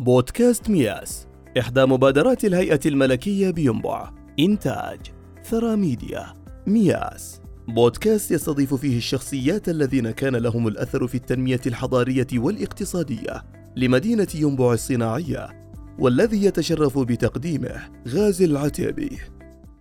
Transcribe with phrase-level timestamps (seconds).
[0.00, 1.26] بودكاست مياس
[1.58, 4.98] إحدى مبادرات الهيئة الملكية بينبع إنتاج
[5.44, 6.34] ثرى ميديا
[6.66, 7.40] مياس.
[7.68, 13.44] بودكاست يستضيف فيه الشخصيات الذين كان لهم الأثر في التنمية الحضارية والاقتصادية
[13.76, 19.18] لمدينة ينبع الصناعية والذي يتشرف بتقديمه غازي العتيبي.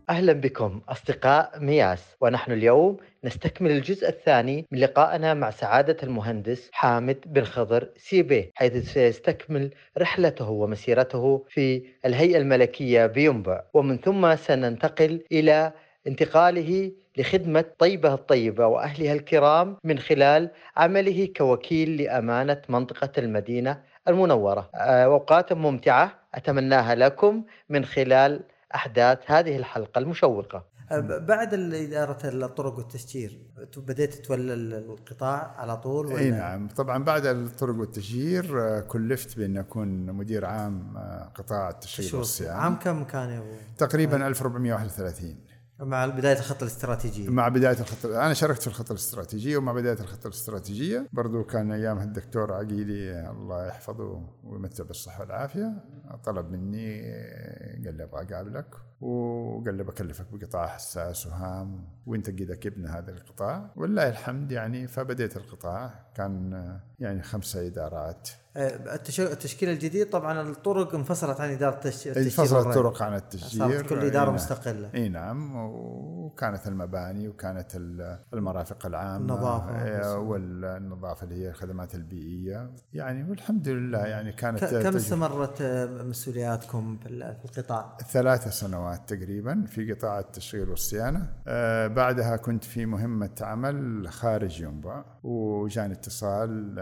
[0.10, 2.16] أهلا بكم أصدقاء مياس.
[2.22, 8.94] ونحن اليوم نستكمل الجزء الثاني من لقائنا مع سعادة المهندس حامد بن خضر سيبي حيث
[8.94, 15.72] سيستكمل رحلته ومسيرته في الهيئة الملكية بينبع ومن ثم سننتقل إلى
[16.08, 24.70] انتقاله لخدمة طيبة الطيبة وأهلها الكرام من خلال عمله كوكيل لأمانة منطقة المدينة المنورة.
[24.76, 28.42] أوقات ممتعة أتمناها لكم من خلال
[28.76, 30.66] أحداث هذه الحلقة المشوقة.
[31.02, 33.40] بعد إدارة الطرق والتشجير
[33.78, 36.68] بديت تولى القطاع على طول ولا؟ إي نعم.
[36.68, 42.54] طبعا بعد الطرق والتشجير آه، كلفت بأن اكون مدير عام آه، قطاع التشجير والصيانة.
[42.54, 43.44] عام كم كان
[43.78, 45.49] تقريبا 1431
[45.80, 47.30] مع بداية الخطة الاستراتيجية.
[47.30, 52.04] مع بداية الخطة أنا شاركت في الخطة الاستراتيجية ومع بداية الخطة الاستراتيجية برضو كان أيامها
[52.04, 55.84] الدكتور عقيلي الله يحفظه ويمتع بالصحة والعافية
[56.24, 57.02] طلب مني
[57.86, 61.88] قال لي أبغى أقابلك وقال لي بكلفك بقطاع حساس وهام.
[62.10, 66.10] وانت قيدك ابن هذا القطاع ولله الحمد يعني فبديت القطاع.
[66.16, 68.30] كان يعني خمسة إدارات.
[68.58, 73.60] آه، التشكيل الجديد طبعا الطرق انفصلت عن إدارة التشجير انفصلت الطرق عن التشجير.
[73.60, 74.90] صارت كل إدارة مستقلة.
[74.96, 75.56] إي نعم.
[75.56, 77.76] وكانت المباني وكانت
[78.34, 79.18] المرافق العامة.
[79.18, 82.72] النظافة آه، والنظافة اللي هي الخدمات البيئية.
[82.94, 89.94] يعني والحمد لله يعني كانت كم استمرت آه، مسؤولياتكم في القطاع؟ ثلاث سنوات تقريبا في
[89.94, 91.34] قطاع التشغيل والصيانة.
[92.00, 96.76] بعدها كنت في مهمة عمل خارج ينبع وجاني اتصال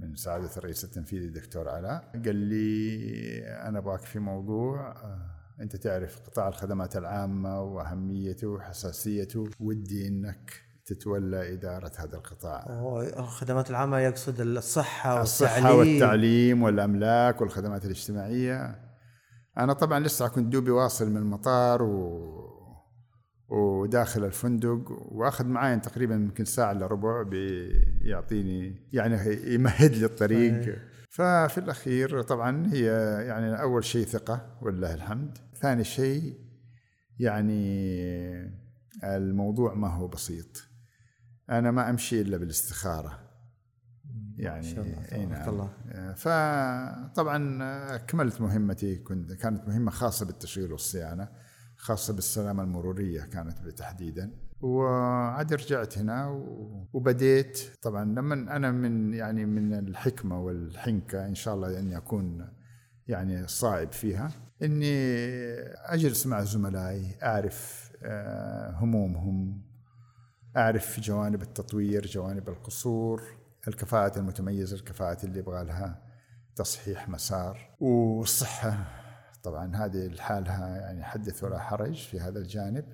[0.00, 2.10] من سعادة الرئيس التنفيذي الدكتور علاء.
[2.24, 10.08] قال لي أنا أبغاك في موضوع آه، أنت تعرف قطاع الخدمات العامة وأهميته وحساسيته ودي
[10.08, 10.52] أنك
[10.86, 12.64] تتولى إدارة هذا القطاع.
[13.18, 15.22] الخدمات العامة يقصد الصحة والتعليم.
[15.22, 18.78] الصحة والتعليم والأملاك والخدمات الاجتماعية.
[19.58, 22.53] أنا طبعا لسه كنت دوبي واصل من المطار و
[23.54, 29.16] وداخل الفندق وأخذ معي تقريبا يمكن ساعة الا ربع بيعطيني يعني
[29.54, 30.78] يمهد لي الطريق.
[31.10, 32.84] ففي الأخير طبعا هي
[33.26, 35.38] يعني أول شيء ثقة ولله الحمد.
[35.54, 36.38] ثاني شيء
[37.18, 37.64] يعني
[39.04, 40.64] الموضوع ما هو بسيط.
[41.50, 43.20] أنا ما أمشي إلا بالاستخارة.
[44.36, 44.78] يعني
[45.12, 45.48] إي نعم.
[45.48, 45.70] الله.
[46.12, 47.58] فطبعا
[47.94, 51.43] اكملت مهمتي كنت كانت مهمة خاصة بالتشغيل والصيانة.
[51.84, 54.30] خاصة بالسلامة المرورية كانت تحديدا
[54.60, 56.26] وعاد رجعت هنا
[56.92, 57.60] وبديت.
[57.82, 62.48] طبعا لما أنا من يعني من الحكمة والحنكة إن شاء الله أني أكون
[63.08, 64.30] يعني صائب فيها
[64.62, 64.94] إني
[65.76, 69.62] أجلس مع زملائي أعرف آه، همومهم
[70.56, 73.22] أعرف جوانب التطوير جوانب القصور
[73.68, 76.02] الكفاءات المتميزة الكفاءات اللي يبغى لها
[76.56, 79.03] تصحيح مسار والصحة
[79.44, 82.84] طبعا هذه لحالها يعني حدث ولا حرج في هذا الجانب.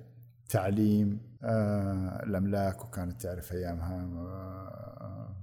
[0.49, 5.35] تعليم آه الأملاك وكانت تعرف أيامها آه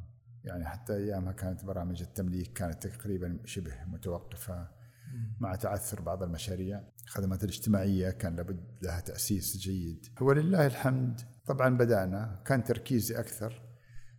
[0.45, 4.69] يعني حتى أيامها كانت برامج التمليك كانت تقريبا شبه متوقفة
[5.41, 6.83] مع تعثر بعض المشاريع.
[7.05, 10.07] الخدمات الاجتماعية كان لابد لها تأسيس جيد.
[10.21, 13.63] ولله الحمد طبعا بدأنا كان تركيزي أكثر.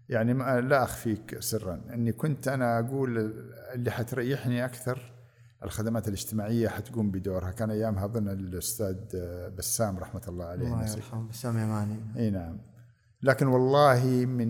[0.10, 3.34] يعني لا أخفيك سرا إني كنت أنا أقول
[3.74, 5.19] اللي حتريحني أكثر
[5.64, 7.52] الخدمات الاجتماعية حتقوم بدورها.
[7.52, 8.96] كان أيامها أظن الأستاذ
[9.58, 10.66] بسام رحمة الله عليه.
[10.66, 11.28] الله يرحمه.
[11.28, 12.00] بسام يماني.
[12.18, 12.58] أي نعم.
[13.24, 14.50] لكن والله من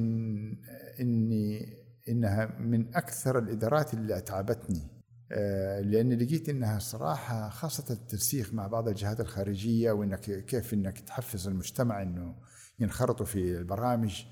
[1.00, 5.00] إني إنها من أكثر الإدارات اللي أتعبتني.
[5.32, 11.48] آه، لأني لقيت إنها صراحة خاصة التنسيق مع بعض الجهات الخارجية وإنك كيف إنك تحفز
[11.48, 12.36] المجتمع إنه
[12.80, 14.24] ينخرطوا في البرامج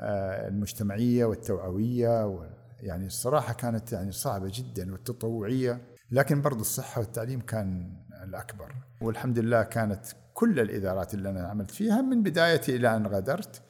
[0.00, 2.40] آه، المجتمعية والتوعوية
[2.80, 5.93] يعني الصراحة كانت يعني صعبة جدا والتطوعية.
[6.10, 8.74] لكن برضو الصحة والتعليم كان الأكبر.
[9.00, 13.62] والحمد لله كانت كل الإدارات اللي أنا عملت فيها من بدايتي إلى أن غادرت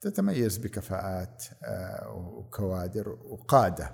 [0.00, 3.90] تتميز بكفاءات آه، وكوادر وقادة.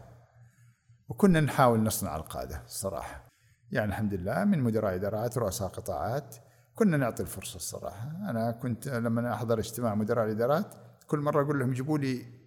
[1.08, 3.29] وكنا نحاول نصنع القادة الصراحة.
[3.70, 6.37] يعني الحمد لله من مدراء إدارات رؤساء قطاعات
[6.75, 8.11] كنا نعطي الفرصة الصراحة.
[8.31, 10.75] أنا كنت لما أحضر اجتماع مدراء الإدارات
[11.06, 12.38] كل مرة أقول لهم جيبوا لي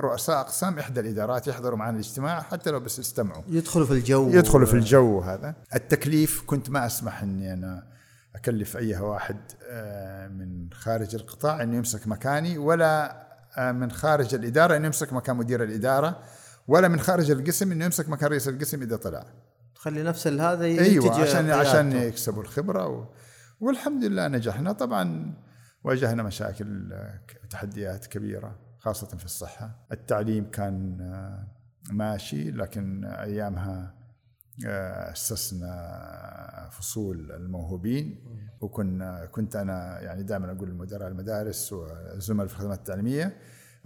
[0.00, 4.28] رؤساء أقسام إحدى الإدارات يحضروا معنا الاجتماع حتى لو بس يستمعوا يدخلوا في الجو.
[4.28, 5.54] يدخلوا في الجو هذا.
[5.74, 7.86] التكليف كنت ما أسمح إني أنا
[8.34, 9.36] أكلف أي واحد
[9.70, 13.26] آه، من خارج القطاع إنه يمسك مكاني ولا
[13.58, 16.18] آه، من خارج الإدارة إنه يمسك مكان مدير الإدارة
[16.68, 19.24] ولا من خارج القسم إنه يمسك مكان رئيس القسم إذا طلع.
[19.74, 23.04] تخلي نفس هذا أيوه عشان عشان يكسبوا الخبرة و...
[23.60, 24.72] والحمد لله نجحنا.
[24.72, 25.34] طبعا
[25.84, 26.92] واجهنا مشاكل
[27.44, 28.67] وتحديات كبيرة.
[28.88, 29.86] خاصة في الصحة.
[29.92, 31.46] التعليم كان آه،
[31.92, 33.94] ماشي لكن أيامها
[34.66, 38.24] آه، أسسنا فصول الموهوبين.
[38.60, 43.36] وكنا كنت أنا يعني دائما أقول لمدراء المدارس والزملاء في الخدمات التعليمية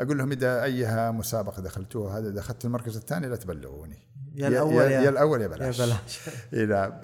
[0.00, 3.98] أقول لهم إذا أيها مسابقة دخلتوها هذا دخلت المركز الثاني لا تبلغوني.
[4.34, 5.80] يا الأول يا, يا الأول يا بلاش.
[5.80, 6.20] يا بلاش.
[6.72, 7.00] نعم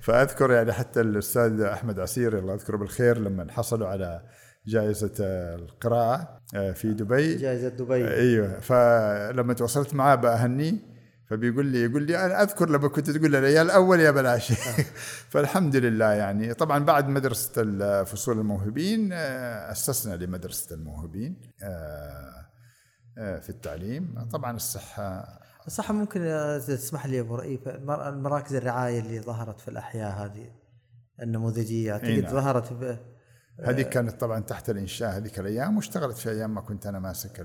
[0.00, 4.22] فأذكر يعني حتى الأستاذ أحمد عسير الله يذكره بالخير لما حصلوا على
[4.66, 5.14] جائزة
[5.54, 7.36] القراءة آه، في دبي.
[7.36, 8.08] جائزة دبي.
[8.08, 8.60] أيوه.
[8.60, 10.74] فلما تواصلت معاه باهنيه
[11.26, 14.52] فبيقول لي يقول لي أنا أذكر لما كنت تقول لي يا الأول يا بلاش.
[15.32, 16.54] فالحمد لله يعني.
[16.54, 22.46] طبعا بعد مدرسة الفصول الموهوبين آه، أسسنا لمدرسة الموهوبين آه،
[23.16, 24.28] في التعليم.
[24.32, 25.40] طبعا الصحة.
[25.66, 26.20] الصحة ممكن
[26.66, 30.50] تسمح لي أبو رئيف المراكز الرعاية اللي ظهرت في الأحياء هذه
[31.22, 32.32] النموذجية أعتقد نعم.
[32.32, 32.98] ظهرت.
[33.64, 37.40] هذه كانت طبعا تحت الإنشاء هذيك الأيام واشتغلت في أيام ما كنت أنا ماسك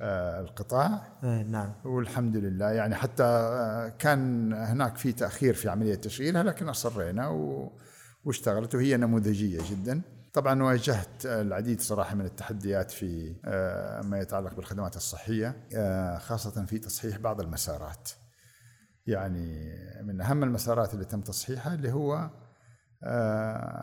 [0.00, 1.18] آه، القطاع.
[1.24, 1.72] إيه، نعم.
[1.84, 2.70] والحمد لله.
[2.70, 7.28] يعني حتى آه، كان هناك في تأخير في عملية تشغيلها لكن أصرينا
[8.24, 10.00] واشتغلت وهي نموذجية جدا.
[10.32, 15.56] طبعا واجهت العديد صراحة من التحديات في آه، ما يتعلق بالخدمات الصحية
[16.18, 18.10] خاصة في تصحيح بعض المسارات.
[19.06, 22.30] يعني من أهم المسارات اللي تم تصحيحها اللي هو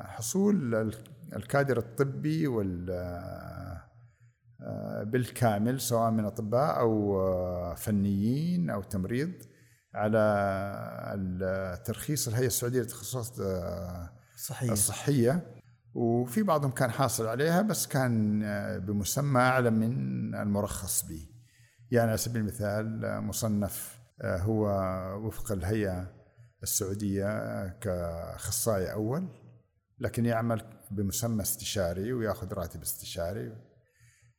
[0.06, 0.92] حصول
[1.36, 2.90] الكادر الطبي وال
[4.66, 9.32] آه، بالكامل سواء من أطباء أو آه، فنيين أو تمريض
[9.96, 10.20] على
[11.16, 13.40] الترخيص الهيئة السعودية للتخصصات
[14.36, 15.54] الصحيه الصحية.
[15.94, 21.30] وفي بعضهم كان حاصل عليها بس كان آه، بمسمى أعلى من المرخص به.
[21.92, 24.68] يعني على سبيل المثال مصنف هو
[25.26, 26.13] وفق الهيئة
[26.64, 29.28] السعودية كأخصائي أول
[30.00, 30.62] لكن يعمل
[30.92, 33.56] بمسمى استشاري ويأخذ راتب استشاري.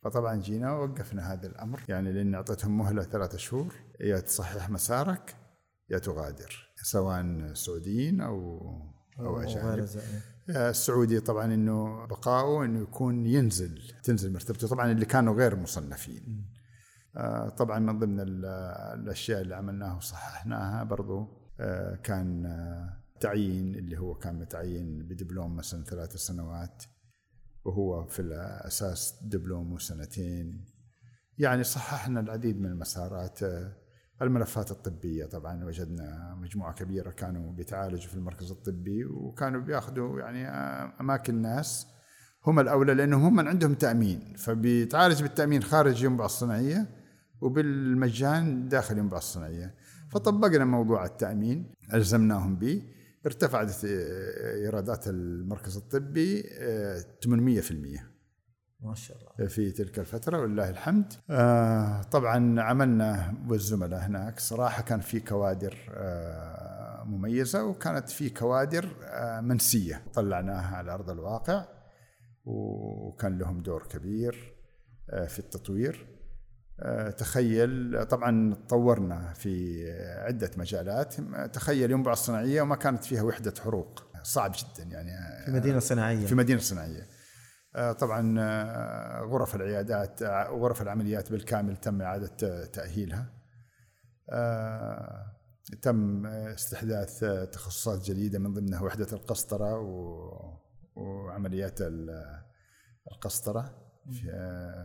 [0.02, 1.80] فطبعا جينا ووقفنا هذا الأمر.
[1.88, 3.74] يعني لأن أعطيتهم مهلة ثلاثة شهور.
[4.00, 5.36] يا تصحح مسارك
[5.90, 8.60] يا تغادر سواء سعوديين أو
[9.20, 9.88] أو أجانب.
[10.48, 14.68] السعودي طبعا إنه بقاؤه إنه يكون ينزل تنزل مرتبته.
[14.68, 16.50] طبعا اللي كانوا غير مصنفين.
[17.16, 18.20] آه، طبعا من ضمن
[18.94, 21.43] الأشياء اللي عملناها وصححناها برضو آه،
[22.02, 26.82] كان آه، تعيين اللي هو كان متعين بدبلوم مثلا ثلاث سنوات
[27.64, 30.64] وهو في الأساس دبلوم وسنتين.
[31.38, 33.38] يعني صححنا العديد من المسارات
[34.22, 35.64] الملفات الطبية طبعا.
[35.64, 40.48] وجدنا مجموعة كبيرة كانوا بيتعالجوا في المركز الطبي وكانوا بياخذوا يعني
[41.00, 41.86] أماكن ناس
[42.46, 44.34] هم الأولى لأنهم هم من عندهم تأمين.
[44.36, 46.86] فبيتعالج بالتأمين خارج ينبع الصناعية
[47.40, 49.74] وبالمجان داخل ينبع الصناعية.
[50.14, 52.82] فطبقنا موضوع التأمين ألزمناهم به.
[53.26, 56.42] ارتفعت إيرادات المركز الطبي
[57.22, 58.04] 800% آه،
[58.80, 59.48] ما شاء الله.
[59.48, 61.12] في تلك الفترة ولله الحمد.
[61.30, 68.88] آه، طبعا عملنا والزملاء هناك صراحة كان في كوادر آه، مميزة وكانت في كوادر
[69.42, 70.02] منسية.
[70.14, 71.64] طلعناها على أرض الواقع
[72.44, 74.54] وكان لهم دور كبير
[75.28, 76.06] في التطوير.
[76.08, 76.13] آه،
[77.18, 79.84] تخيل طبعا تطورنا في
[80.26, 81.14] عدة مجالات.
[81.52, 84.02] تخيل ينبع الصناعية وما كانت فيها وحدة حروق.
[84.22, 86.26] صعب جدا يعني في مدينة صناعية.
[86.26, 87.08] في مدينة صناعية.
[87.76, 93.26] آه، طبعا آه، غرف العيادات غرف العمليات بالكامل تم إعادة تأهيلها.
[95.82, 99.78] تم استحداث تخصصات جديدة من ضمنها وحدة القسطرة
[100.96, 101.78] وعمليات
[103.12, 103.74] القسطرة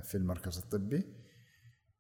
[0.04, 1.19] في المركز الطبي.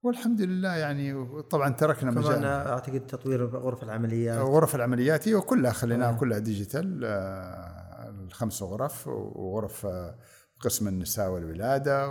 [0.04, 5.72] والحمد لله يعني طبعا تركنا مجال كمان أعتقد تطوير غرف العمليات غرف العمليات هي كلها
[5.72, 6.18] خليناها آه.
[6.18, 10.16] كلها ديجيتال آه، الخمس غرف وغرف آه،
[10.60, 12.10] قسم النساء والولادة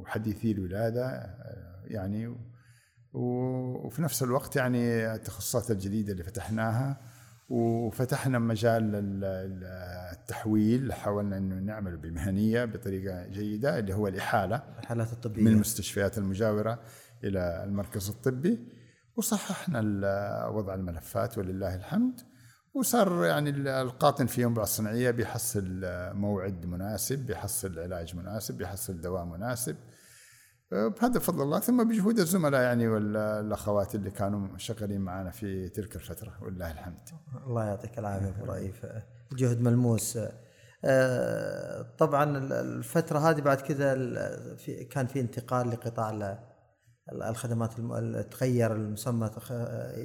[0.00, 2.36] وحديثي الولادة آه، يعني
[3.12, 7.00] وفي نفس الوقت يعني التخصصات الجديدة اللي فتحناها
[7.48, 8.90] وفتحنا مجال
[10.12, 15.42] التحويل حاولنا إنه نعمل بمهنية بطريقة جيدة اللي هو الإحالة الحالات الطبية.
[15.42, 16.80] من المستشفيات المجاورة
[17.24, 18.68] إلى المركز الطبي.
[19.16, 19.80] وصححنا
[20.48, 22.20] وضع الملفات ولله الحمد.
[22.74, 23.50] وصار يعني
[23.80, 25.80] القاطن في ينبع الصناعيه بيحصل
[26.12, 29.76] موعد مناسب بيحصل علاج مناسب بيحصل دواء مناسب.
[30.72, 36.38] بهذا فضل الله ثم بجهود الزملاء يعني والأخوات اللي كانوا شغالين معنا في تلك الفترة
[36.42, 37.08] ولله الحمد.
[37.46, 38.86] الله يعطيك العافية أبو رئيف
[39.32, 40.18] جهد ملموس.
[40.84, 43.94] آه، طبعا الفترة هذه بعد كذا
[44.90, 46.38] كان في انتقال لقطاع
[47.12, 47.72] الخدمات.
[48.30, 49.30] تغير المسمى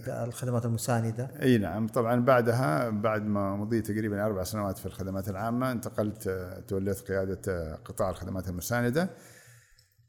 [0.07, 5.71] الخدمات المساندة أي نعم طبعا بعدها بعد ما مضيت تقريبا أربع سنوات في الخدمات العامة
[5.71, 6.29] انتقلت
[6.67, 9.09] توليت قيادة قطاع الخدمات المساندة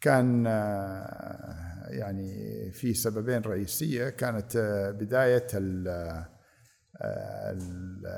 [0.02, 0.46] كان
[1.88, 4.08] يعني في سببين رئيسية.
[4.08, 4.56] كانت
[5.00, 5.46] بداية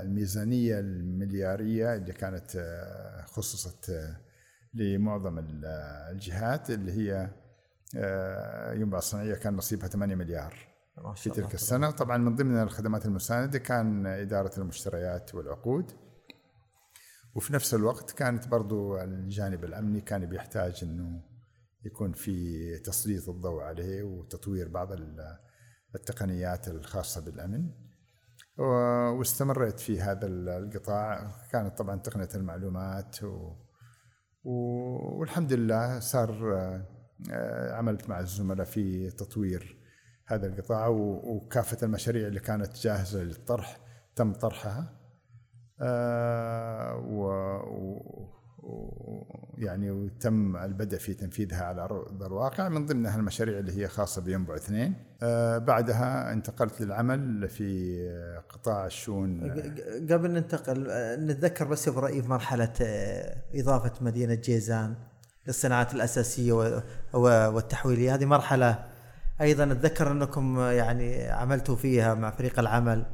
[0.02, 2.50] الميزانية المليارية اللي كانت
[3.26, 3.92] خصصت
[4.74, 5.38] لمعظم
[6.10, 7.30] الجهات اللي هي
[7.96, 10.54] آه، ينبع الصناعية كان نصيبها 8 مليار
[11.16, 11.90] في تلك السنة.
[11.90, 15.90] طبعا من ضمن الخدمات المساندة كان إدارة المشتريات والعقود.
[17.34, 21.33] وفي نفس الوقت كانت برضو الجانب الأمني كان بيحتاج أنه
[21.84, 24.88] يكون في تسليط الضوء عليه وتطوير بعض
[25.94, 27.70] التقنيات الخاصة بالأمن.
[29.18, 31.30] واستمريت في هذا القطاع.
[31.52, 33.64] كانت طبعا تقنية المعلومات و
[34.44, 36.54] والحمد لله صار
[37.32, 39.78] آه، عملت مع الزملاء في تطوير
[40.26, 43.78] هذا القطاع وكافة المشاريع اللي كانت جاهزة للطرح
[44.16, 45.00] تم طرحها.
[45.80, 46.96] آه،
[49.58, 54.56] يعني وتم البدء في تنفيذها على ارض الواقع من ضمنها المشاريع اللي هي خاصة بينبع
[54.56, 57.98] اثنين آه، بعدها انتقلت للعمل في
[58.48, 59.50] قطاع الشؤون.
[60.10, 60.86] قبل ننتقل
[61.26, 62.72] نتذكر بس أبو رأي مرحلة
[63.54, 64.94] إضافة مدينة جيزان
[65.46, 66.82] للصناعات الأساسية
[67.14, 68.14] والتحويلية.
[68.14, 68.84] هذه مرحلة
[69.40, 73.06] أيضا اتذكر أنكم يعني عملتوا فيها مع فريق العمل.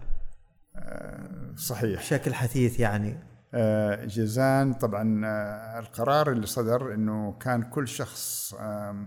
[0.76, 2.00] آه، صحيح.
[2.00, 3.11] بشكل حثيث يعني.
[3.11, 3.30] آه،
[4.07, 4.75] جيزان.
[4.75, 8.54] طبعا آه، القرار اللي صدر إنه كان كل شخص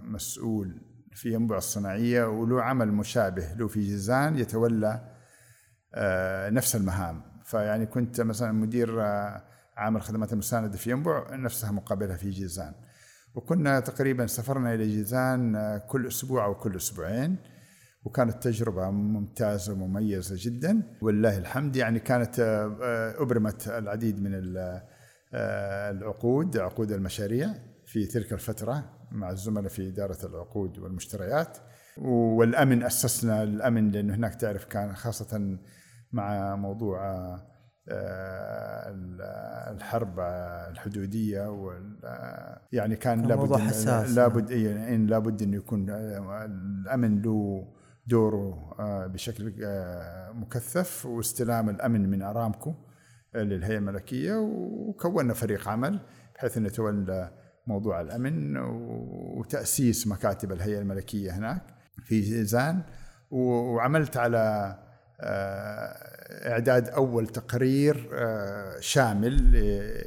[0.04, 0.82] مسؤول
[1.12, 5.10] في ينبع الصناعية وله عمل مشابه له في جيزان يتولى
[6.50, 7.22] نفس المهام.
[7.46, 9.02] فيعني كنت مثلا مدير
[9.78, 12.74] عامل خدمات المسانده في ينبع نفسها مقابلها في جيزان.
[13.36, 17.38] وكنا تقريبا سافرنا إلى جيزان آه، كل أسبوع أو كل أسبوعين.
[18.06, 20.82] وكانت تجربة ممتازة ومميزة جدا.
[21.02, 24.32] ولله الحمد يعني كانت آه، آه، أبرمت العديد من
[25.34, 27.54] العقود عقود المشاريع
[27.86, 31.58] في تلك الفترة مع الزملاء في إدارة العقود والمشتريات.
[31.98, 35.58] والأمن أسسنا الأمن لأنه هناك تعرف كان خاصة
[36.12, 37.00] مع موضوع
[37.90, 38.96] آه،
[39.72, 40.20] الحرب
[40.72, 42.00] الحدودية وال
[42.72, 44.18] يعني كان لابد حساس.
[44.18, 47.68] لابد إيه لابد انه يكون الأمن له
[48.08, 52.74] دوره آه، بشكل آه، مكثف واستلام الأمن من أرامكو
[53.36, 56.00] للهيئة الملكية وكونا فريق عمل
[56.36, 57.32] بحيث إنه يتولى
[57.68, 58.58] موضوع الأمن
[59.38, 61.62] وتأسيس مكاتب الهيئة الملكية هناك
[62.04, 62.82] في جيزان
[63.32, 64.76] وعملت على
[66.46, 69.56] إعداد أول تقرير آه، شامل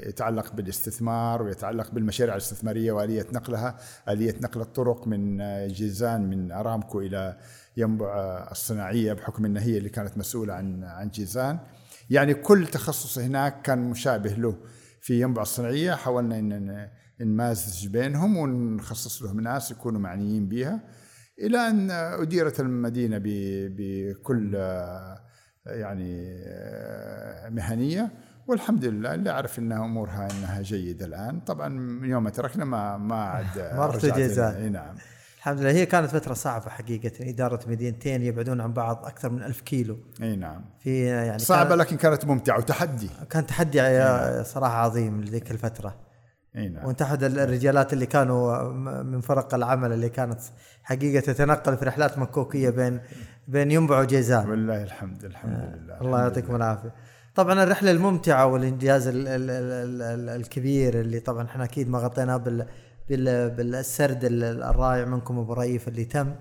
[0.08, 3.76] يتعلق بالاستثمار ويتعلق بالمشاريع الاستثمارية وآلية نقلها،
[4.08, 7.36] آلية نقل الطرق من آه، جيزان من أرامكو إلى
[7.76, 11.59] ينبع آه، الصناعية بحكم إن هي اللي كانت مسؤولة عن عن جيزان.
[12.11, 14.56] يعني كل تخصص هناك كان مشابه له
[15.00, 15.95] في ينبع الصناعية.
[15.95, 16.88] حاولنا إن
[17.21, 20.80] نمازج بينهم ونخصص لهم ناس يكونوا معنيين بها
[21.40, 24.54] إلى أن أديرت المدينة بكل
[25.66, 28.11] يعني آه، مهنية.
[28.47, 31.40] والحمد لله اللي أعرف انها أمورها إنها جيدة الآن.
[31.40, 34.73] طبعا من يوم ما تركنا ما ما عاد مرت جيزان.
[34.73, 34.95] نعم.
[35.46, 35.70] الحمد لله.
[35.70, 37.12] هي كانت فترة صعبة حقيقة.
[37.20, 39.98] إدارة مدينتين يبعدون عن بعض أكثر من ألف كيلو.
[40.22, 40.64] أي نعم.
[40.78, 43.10] في يعني صعبة كانت لكن كانت ممتعة وتحدي.
[43.30, 44.42] كان تحدي نعم.
[44.44, 45.94] صراحة عظيم لذيك الفترة.
[46.56, 46.86] إي نعم.
[46.86, 48.72] وانت احد الرجالات اللي كانوا
[49.02, 50.40] من فرق العمل اللي كانت
[50.82, 53.00] حقيقة تتنقل في رحلات مكوكية بين
[53.48, 54.50] بين ينبع وجيزان.
[54.50, 56.94] والله الحمد الحمد آه، لله الله يعطيكم العافية.
[57.34, 62.36] طبعا الرحلة الممتعة والإنجاز ال ال ال ال الكبير اللي طبعا إحنا أكيد ما غطيناه
[62.36, 62.66] بال
[63.08, 66.34] بالسرد الرائع منكم أبو رئيف اللي تم.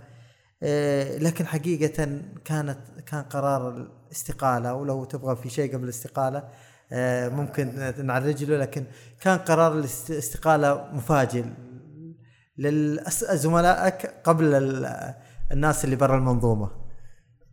[0.63, 6.43] آه، لكن حقيقة كانت كان قرار الاستقالة ولو تبغى في شيء قبل الاستقالة
[6.91, 8.86] آه، ممكن نعرج له لكن
[9.22, 11.45] كان قرار الاستقالة مفاجئ
[12.57, 14.55] لزملائك قبل
[15.51, 16.72] الناس اللي برا المنظومة.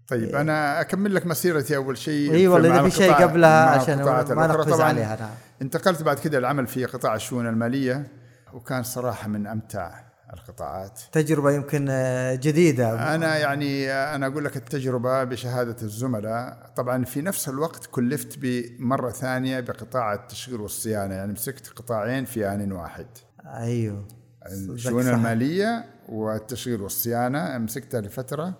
[0.08, 4.80] طيب أنا أكمل لك مسيرتي أول شيء أيوه إذا في شيء قبلها عشان ما نقفز
[4.80, 5.30] عليها نعم.
[5.62, 8.21] انتقلت بعد كده العمل في قطاع الشؤون المالية.
[8.54, 11.00] وكان صراحة من أمتع القطاعات.
[11.12, 13.14] تجربة يمكن آه، جديدة.
[13.14, 16.72] أنا يعني آه، أنا أقول لك التجربة بشهادة الزملاء.
[16.76, 21.14] طبعا في نفس الوقت كلفت بمرة ثانية بقطاع التشغيل والصيانة.
[21.14, 23.06] يعني مسكت قطاعين في آن واحد.
[23.46, 24.08] أيوه.
[24.46, 28.54] الشؤون المالية والتشغيل والصيانة مسكتها لفترة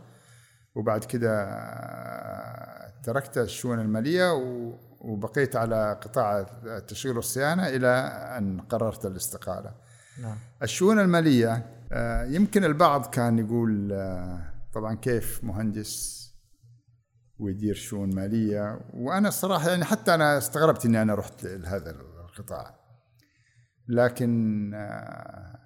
[0.75, 4.33] وبعد كده آه، تركت الشؤون المالية
[5.03, 7.89] وبقيت على قطاع التشغيل والصيانة إلى
[8.39, 9.75] أن قررت الاستقالة.
[10.23, 10.37] نعم.
[10.63, 16.23] الشؤون المالية آه، يمكن البعض كان يقول آه، طبعا كيف مهندس
[17.39, 22.75] ويدير شؤون مالية؟ وأنا الصراحه يعني حتى أنا استغربت إني أنا رحت لهذا القطاع.
[23.89, 25.59] لكن آه،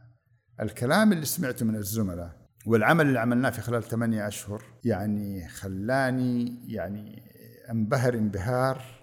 [0.61, 7.23] الكلام اللي سمعته من الزملاء والعمل اللي عملناه في خلال ثمانية أشهر يعني خلاني يعني
[7.71, 8.96] أنبهر انبهار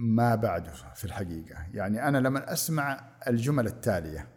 [0.00, 1.66] ما بعده في الحقيقة.
[1.74, 4.28] يعني أنا لما أسمع الجمل التالية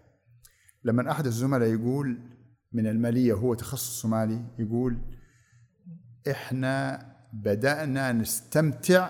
[0.84, 2.20] لما أحد الزملاء يقول
[2.72, 4.98] من المالية هو تخصص مالي يقول
[6.32, 9.10] إحنا بدأنا نستمتع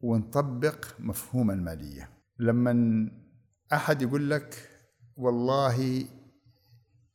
[0.00, 2.10] ونطبق مفهوم المالية.
[2.38, 3.10] لما
[3.72, 4.70] أحد يقول لك
[5.16, 6.04] والله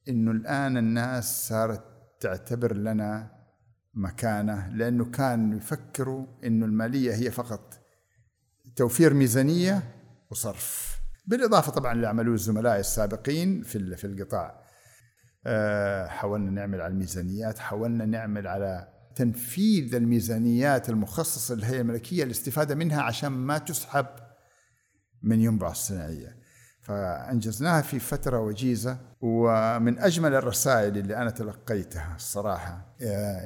[0.10, 1.84] إنه الآن الناس صارت
[2.20, 3.32] تعتبر لنا
[3.94, 7.87] مكانة لأنه كانوا يفكروا إنه المالية هي فقط
[8.78, 9.84] توفير ميزانية
[10.32, 10.98] وصرف.
[11.26, 14.64] بالإضافة طبعا اللي عملوه الزملاء السابقين في في القطاع.
[15.46, 23.02] آه، حاولنا نعمل على الميزانيات حاولنا نعمل على تنفيذ الميزانيات المخصصة للهيئة الملكية الاستفادة منها
[23.02, 24.06] عشان ما تسحب
[25.24, 26.37] من ينبع الصناعية
[26.88, 32.96] فأنجزناها في فترة وجيزة ومن أجمل الرسائل اللي أنا تلقيتها الصراحة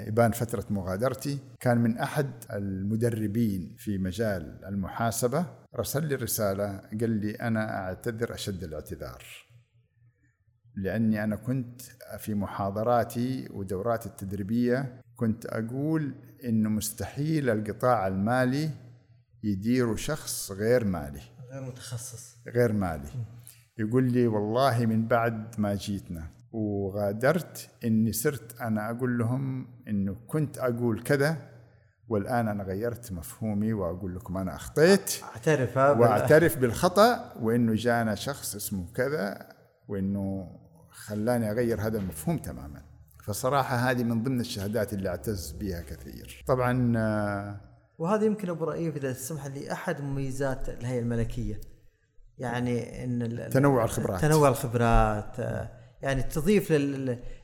[0.07, 1.39] يبان فترة مغادرتي.
[1.59, 5.45] كان من أحد المدربين في مجال المحاسبة
[5.75, 9.23] رسل لي رسالة قال لي أنا أعتذر أشد الاعتذار
[10.75, 11.81] لأني أنا كنت
[12.17, 18.69] في محاضراتي ودوراتي التدريبية كنت أقول إنه مستحيل القطاع المالي
[19.43, 21.21] يدير شخص غير مالي.
[21.51, 22.35] غير متخصص.
[22.47, 23.09] غير مالي.
[23.77, 30.57] يقول لي والله من بعد ما جيتنا وغادرت إني صرت أنا أقول لهم إنه كنت
[30.57, 31.37] أقول كذا
[32.07, 35.23] والآن أنا غيرت مفهومي وأقول لكم أنا أخطيت.
[35.23, 39.47] أعترف وأعترف بالخطأ وإنه جانا شخص اسمه كذا
[39.87, 40.49] وإنه
[40.89, 42.81] خلاني أغير هذا المفهوم تماما.
[43.23, 46.43] فصراحة هذه من ضمن الشهادات اللي اعتز بها كثير.
[46.47, 47.70] طبعا آه،
[48.01, 51.61] وهذا يمكن أبو رئيف إذا تسمح لي أحد مميزات الهيئة الملكية.
[52.37, 54.21] يعني إن تنوع الخبرات.
[54.21, 55.37] تنوع الخبرات
[56.01, 56.71] يعني تضيف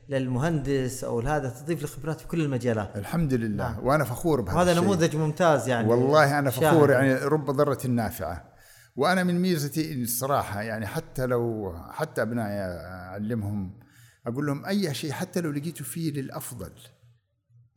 [0.08, 2.96] للمهندس أو هذا تضيف الخبرات في كل المجالات.
[2.96, 3.72] الحمد لله.
[3.72, 3.86] نعم.
[3.86, 8.52] وأنا فخور بهذا هذا نموذج ممتاز يعني والله أنا فخور يعني رب ضره نافعة.
[8.96, 13.80] وأنا من ميزتي الصراحة يعني حتى لو حتى أبنائي أعلمهم
[14.26, 16.72] أقول لهم أي شيء حتى لو لقيتوا فيه للأفضل.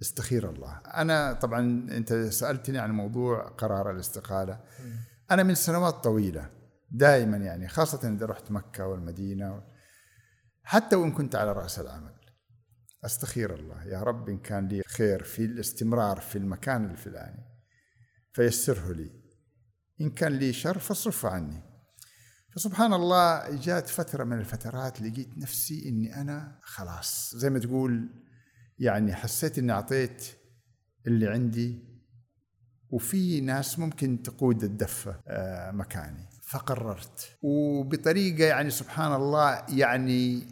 [0.01, 0.77] استخير الله.
[0.77, 1.59] أنا طبعا
[1.91, 4.59] أنت سألتني عن موضوع قرار الاستقالة.
[5.31, 6.49] أنا من سنوات طويلة
[6.91, 9.63] دائما يعني خاصة إذا رحت مكة والمدينة
[10.63, 12.15] حتى وإن كنت على رأس العمل.
[13.05, 13.83] أستخير الله.
[13.83, 17.45] يا رب إن كان لي خير في الاستمرار في المكان الفلاني
[18.33, 19.11] فيسره لي.
[20.01, 21.63] إن كان لي شر فاصرفه عني.
[22.55, 28.09] فسبحان الله جات فترة من الفترات لقيت نفسي إني أنا خلاص زي ما تقول
[28.81, 30.25] يعني حسيت إني أعطيت
[31.07, 31.79] اللي عندي
[32.89, 36.29] وفي ناس ممكن تقود الدفة آه، مكاني.
[36.41, 37.37] فقررت.
[37.41, 40.47] وبطريقة يعني سبحان الله يعني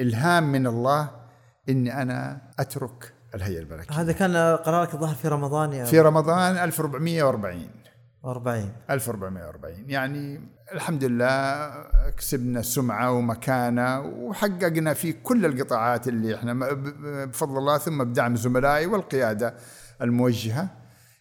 [0.00, 1.10] إلهام من الله
[1.68, 7.70] إني أنا أترك الهيئة الملكيه هذا كان قرارك الظاهر في رمضان يا في رمضان 1440
[8.26, 10.40] 40 1440 يعني
[10.72, 11.70] الحمد لله
[12.10, 16.52] كسبنا سمعة ومكانة وحققنا في كل القطاعات اللي إحنا
[17.24, 19.54] بفضل الله ثم بدعم زملائي والقيادة
[20.02, 20.68] الموجهة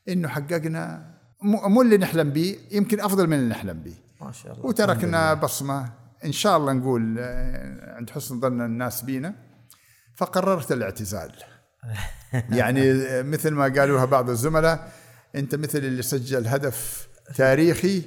[0.09, 3.95] إنه حققنا مو اللي نحلم به يمكن أفضل من اللي نحلم به.
[4.21, 4.65] ما شاء الله.
[4.65, 5.91] وتركنا بصمة.
[6.25, 9.35] إن شاء الله نقول آه، عند حسن ظن الناس بينا
[10.15, 11.31] فقررت الاعتزال.
[12.59, 14.91] يعني مثل ما قالوها بعض الزملاء
[15.35, 18.01] أنت مثل اللي سجل هدف تاريخي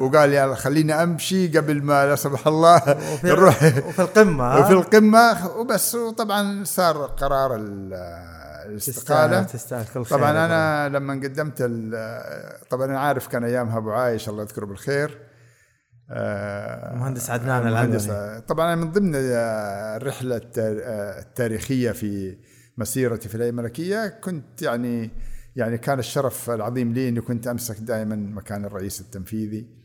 [0.00, 2.82] وقال يلا خليني أمشي قبل ما لا سمح الله
[3.24, 5.94] نروح وفي القمة وفي القمة وبس.
[5.94, 7.56] وطبعا صار قرار
[8.66, 9.42] الاستقالة.
[9.42, 11.62] تستاهل كل خير طبعا أنا لما قدمت
[12.70, 15.18] طبعا أنا عارف كان أيامها أبو عايش الله يذكره بالخير.
[16.10, 18.10] المهندس عدنان المهندس
[18.48, 22.38] طبعا من ضمن الرحلة التاريخية في
[22.78, 25.10] مسيرتي في الهيئه الملكيه كنت يعني
[25.58, 29.78] يعني كان الشرف العظيم لي إني كنت أمسك دائما مكان الرئيس التنفيذي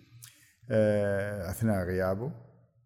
[0.72, 2.32] آه، أثناء غيابه.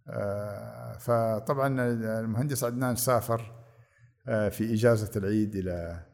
[0.09, 1.81] آه، فطبعا
[2.19, 3.53] المهندس عدنان سافر
[4.27, 6.05] آه، في إجازة العيد إلى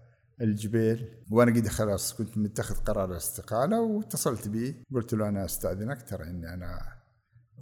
[0.41, 1.23] الجبيل.
[1.31, 6.53] وأنا قد خلاص كنت متخذ قرار الاستقالة واتصلت به قلت له أنا أستأذنك ترى إني
[6.53, 6.92] أنا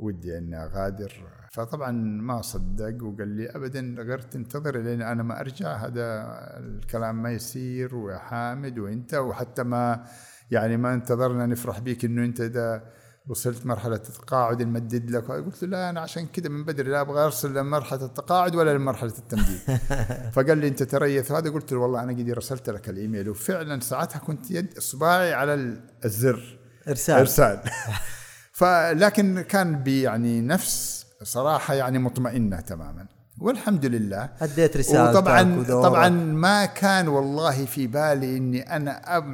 [0.02, 1.14] ودي إني أغادر.
[1.52, 5.76] فطبعا ما صدق وقال لي ابدا غير تنتظر لين أنا ما أرجع.
[5.76, 6.28] هذا
[6.60, 10.06] الكلام ما يصير ويا حامد وإنت وحتى ما
[10.52, 12.84] يعني ما انتظرنا نفرح بيك إنه إنت ده
[13.28, 15.32] وصلت مرحلة التقاعد نمدد لك.
[15.32, 19.14] قلت له لا أنا عشان كذا من بدري لا أبغى أرسل لمرحلة التقاعد ولا لمرحلة
[19.18, 19.60] التمديد.
[20.36, 21.32] فقال لي أنت تريث.
[21.32, 23.30] هذا قلت له والله أنا قد رسلت لك الإيميل.
[23.30, 26.60] وفعلا ساعتها كنت يد إصبعي على الزر.
[26.88, 27.20] إرسال.
[27.20, 27.60] إرسال.
[28.62, 33.08] فلكن كان يعني نفس صراحة يعني مطمئنة تماما.
[33.39, 34.30] والحمد لله.
[34.41, 38.91] أديت رسالة وطبعا طبعا ما كان والله في بالي إني أنا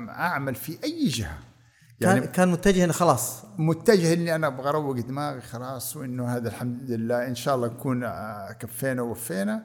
[0.10, 1.38] أعمل في أي جهة.
[2.00, 3.44] يعني كان كان متجه إنه خلاص.
[3.58, 8.10] متجه إني أنا أبغى أروق دماغي خلاص وإنه هذا الحمد لله إن شاء الله نكون
[8.60, 9.64] كفينا ووفينا.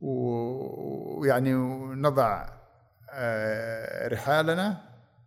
[0.00, 1.54] ويعني
[1.94, 2.46] نضع
[3.12, 4.80] آه، رحالنا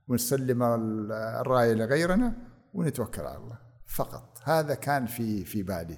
[0.08, 2.49] ونسلم الراية لغيرنا.
[2.74, 3.58] ونتوكل على الله.
[3.88, 4.38] فقط.
[4.44, 5.98] هذا كان في في بالي.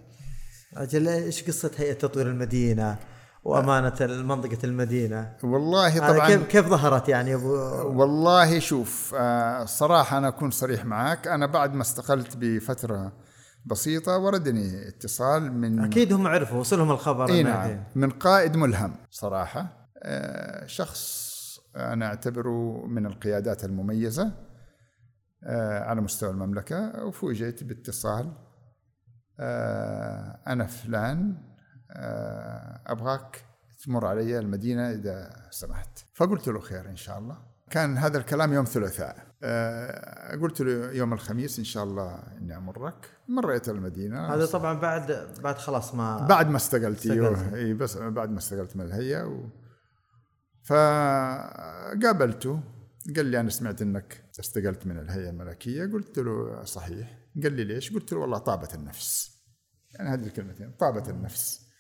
[0.77, 2.97] أجل إيش قصة هيئة تطوير المدينة
[3.43, 7.53] وأمانة منطقه المدينة؟ والله طبعا كيف كيف ظهرت يعني أبو؟
[8.01, 13.11] والله شوف آه، صراحة أنا أكون صريح معك أنا بعد ما استقلت بفترة
[13.65, 17.29] بسيطة وردني اتصال من أكيد هم عرفوا وصلهم الخبر.
[17.29, 17.83] إيه نعم.
[17.95, 18.95] من قائد ملهم.
[19.09, 21.31] صراحة آه، شخص
[21.75, 24.23] أنا أعتبره من القيادات المميزة.
[24.23, 24.50] آه،
[25.83, 28.33] على مستوى المملكة وفوجئت باتصال
[30.47, 31.37] أنا فلان
[31.93, 33.45] آه، أبغاك
[33.85, 36.05] تمر علي المدينة إذا سمحت.
[36.13, 37.37] فقلت له خير إن شاء الله.
[37.69, 39.15] كان هذا الكلام يوم ثلاثاء.
[39.43, 43.09] آه، قلت له يوم الخميس إن شاء الله إني أمرك.
[43.27, 44.33] مريت المدينة.
[44.33, 47.07] هذا طبعا بعد بعد خلاص ما بعد ما استقلت.
[47.53, 49.49] إي بس بعد ما استقلت من الهيئة و...
[50.63, 52.59] فقابلته.
[53.15, 57.19] قال لي أنا سمعت إنك استقلت من الهيئة الملكية قلت له صحيح.
[57.43, 59.37] قال لي ليش؟ قلت له والله طابت النفس.
[59.93, 61.71] يعني هذه الكلمتين طابت النفس.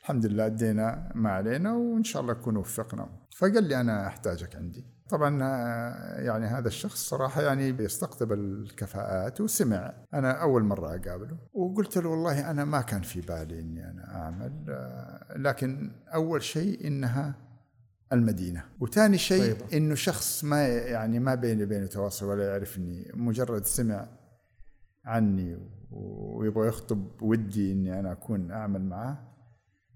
[0.00, 3.08] الحمد لله أدينا ما علينا وإن شاء الله نكون وفقنا.
[3.36, 4.96] فقال لي أنا أحتاجك عندي.
[5.08, 9.94] طبعا آه، يعني هذا الشخص صراحة يعني بيستقطب الكفاءات وسمع.
[10.14, 14.64] أنا أول مرة أقابله وقلت له والله أنا ما كان في بالي إني أنا أعمل
[14.68, 17.45] آه، لكن أول شيء إنها
[18.12, 18.64] المدينة.
[18.80, 19.56] وثاني شيء طيب.
[19.72, 24.08] إنه شخص ما يعني ما بيني وبينه تواصل ولا يعرفني مجرد سمع
[25.04, 25.58] عني
[25.90, 29.36] ويبغى يخطب ودي إني أنا أكون أعمل معه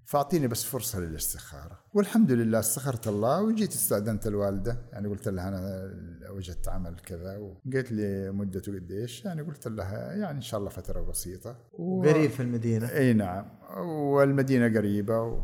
[0.04, 1.80] فأعطيني بس فرصة للاستخارة.
[1.94, 5.90] والحمد لله استخرت الله وجيت استأذنت الوالدة يعني قلت لها أنا
[6.30, 11.00] وجدت عمل كذا وقالت لي مدته قديش يعني قلت لها يعني إن شاء الله فترة
[11.00, 12.02] بسيطة و...
[12.02, 12.92] قريب في المدينة.
[12.92, 13.46] إي نعم
[13.78, 15.40] والمدينة قريبة و...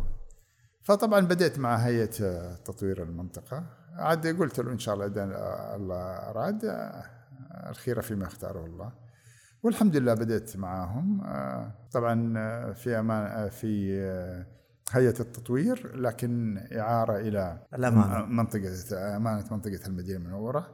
[0.86, 3.66] فطبعا بديت مع هيئة تطوير المنطقة.
[3.92, 5.24] عاد قلت له إن شاء الله إذا
[5.76, 6.60] الله أراد
[7.70, 8.92] الخيره فيما يختاره الله.
[9.62, 11.22] والحمد لله بدأت معاهم.
[11.92, 14.00] طبعا في أمان في
[14.90, 18.26] هيئة التطوير لكن إعارة إلى الأمانة.
[18.26, 20.66] منطقة أمانة منطقة المدينة المنورة.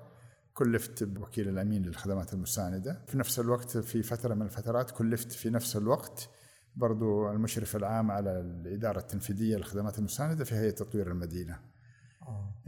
[0.54, 3.00] كلفت بوكيل الأمين للخدمات المساندة.
[3.06, 6.28] في نفس الوقت في فترة من الفترات كلفت في نفس الوقت
[6.76, 11.58] برضو المشرف العام على الإدارة التنفيذية للخدمات المساندة في هيئة تطوير المدينة.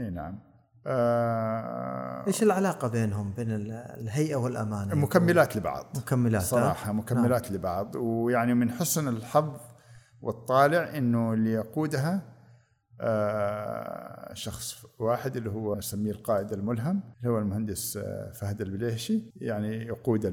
[0.00, 0.38] إي نعم.
[0.86, 5.86] آه إيش العلاقة بينهم بين الهيئة والأمانة؟ مكملات لبعض.
[5.96, 7.54] مكملات صراحة مكملات نعم.
[7.54, 7.96] لبعض.
[7.96, 9.60] ويعني من حسن الحظ
[10.20, 12.34] والطالع إنه اللي يقودها
[13.00, 19.76] آه شخص واحد اللي هو نسميه القائد الملهم اللي هو المهندس آه، فهد البليشي يعني
[19.76, 20.26] يقود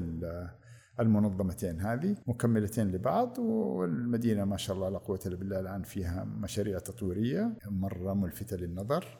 [1.00, 6.78] المنظمتين هذه مكملتين لبعض والمدينة ما شاء الله لا قوة إلا بالله الآن فيها مشاريع
[6.78, 9.18] تطويرية مرة ملفتة للنظر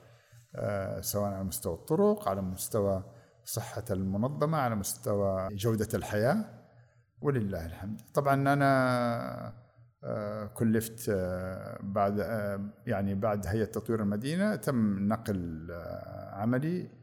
[0.56, 3.04] آه، سواء على مستوى الطرق على مستوى
[3.44, 6.44] صحة المنظمة على مستوى جودة الحياة
[7.20, 8.00] ولله الحمد.
[8.14, 9.52] طبعا أنا
[10.04, 12.18] آه، كلفت آه، بعد
[12.87, 15.68] يعني بعد هيئة تطوير المدينة تم نقل
[16.32, 17.02] عملي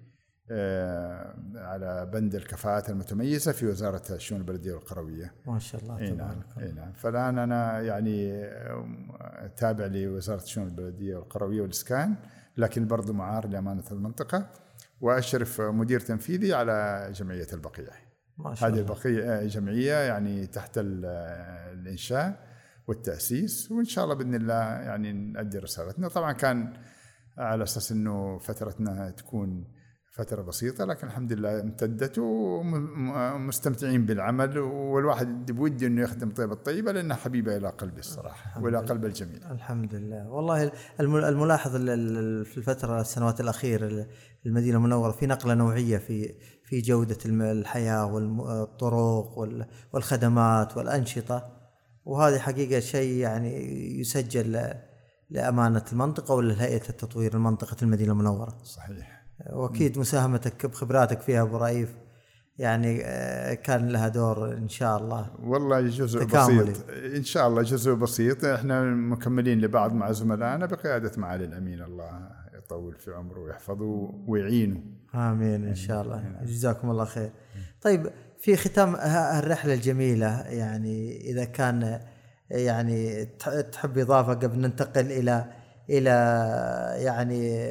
[1.56, 5.34] على بند الكفاءات المتميزة في وزارة الشؤون البلدية والقرويه.
[5.48, 8.50] ما شاء الله إي نعم إي نعم فالآن أنا يعني
[9.58, 12.16] تابع لوزارة الشؤون البلدية والقرويه والإسكان
[12.58, 14.50] لكن برضو معار لأمانة المنطقة
[15.02, 17.94] وأشرف مدير تنفيذي على جمعية البقيع.
[18.38, 18.82] ما شاء الله.
[18.82, 22.50] هذه البقيع جمعية يعني تحت الإنشاء
[22.88, 26.74] والتأسيس وإن شاء الله بإذن الله يعني نؤدي رسالتنا طبعا كان
[27.38, 29.79] على أساس إنه فترتنا تكون
[30.20, 37.18] فترة بسيطة لكن الحمد لله امتدت ومستمتعين بالعمل والواحد بودي إنه يخدم طيبة الطيبة لأنها
[37.18, 41.72] حبيبة إلى قلبي الصراحة وإلى قلب الجميع الحمد لله والله الملاحظ
[42.46, 44.08] في الفترة السنوات الأخيرة
[44.46, 49.38] المدينة المنورة في نقلة نوعية في في جودة الحياة والطرق
[49.94, 51.60] والخدمات والأنشطة
[52.06, 53.52] وهذه حقيقة شيء يعني
[54.00, 54.74] يسجل
[55.30, 58.58] لأمانة المنطقة ولا لهيئه التطوير المنطقة المدينة المنورة.
[58.64, 59.19] صحيح.
[59.54, 61.96] وأكيد مساهمتك بخبراتك فيها أبو رئيف.
[62.58, 65.32] يعني آه، كان لها دور إن شاء الله.
[65.44, 66.72] والله جزء تكاملي.
[66.72, 68.46] بسيط إن شاء الله جزء بسيط.
[68.46, 71.82] إحنا مكملين لبعض مع زملائنا بقيادة معالي الأمين.
[71.82, 74.82] الله يطول في عمره ويحفظه ويعينه.
[75.16, 76.24] آمين إن شاء الله.
[76.44, 77.32] جزاكم الله خير.
[77.82, 78.96] طيب في ختام
[79.40, 82.00] الرحله الجميلة يعني إذا كان
[82.50, 83.26] يعني
[83.72, 85.46] تحب إضافة قبل ننتقل إلى
[85.90, 86.10] إلى
[86.98, 87.70] يعني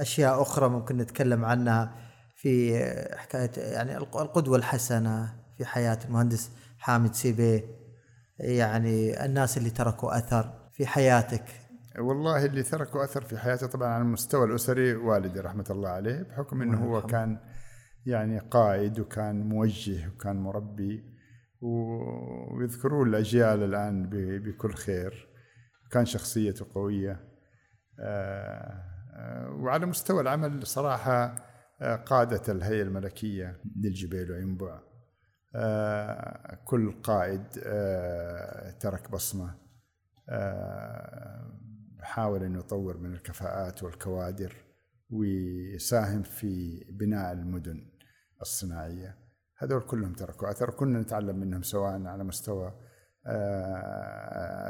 [0.00, 1.94] أشياء أخرى ممكن نتكلم عنها
[2.34, 2.78] في
[3.16, 7.64] حكاية يعني القدوة الحسنة في حياة المهندس حامد سيبي
[8.38, 11.44] يعني الناس اللي تركوا أثر في حياتك.
[11.98, 16.62] والله اللي تركوا أثر في حياتي طبعا على المستوى الأسري والدي رحمة الله عليه بحكم
[16.62, 17.38] إنه هو كان
[18.06, 21.04] يعني قائد وكان موجه وكان مربي
[21.60, 24.08] ويذكرون الأجيال الآن
[24.42, 25.28] بكل خير.
[25.90, 27.20] كان شخصيته قوية
[28.00, 28.87] آه،
[29.50, 31.48] وعلى مستوى العمل صراحة
[31.80, 34.80] آه، قادة الهيئة الملكية للجبيل وينبع
[36.64, 37.42] كل قائد
[38.80, 39.54] ترك بصمة.
[42.00, 44.56] حاول أن يطور من الكفاءات والكوادر
[45.10, 47.90] ويساهم في بناء المدن
[48.40, 49.16] الصناعية.
[49.58, 50.50] هذول كلهم تركوا.
[50.50, 52.72] أثر كنا نتعلم منهم سواء على مستوى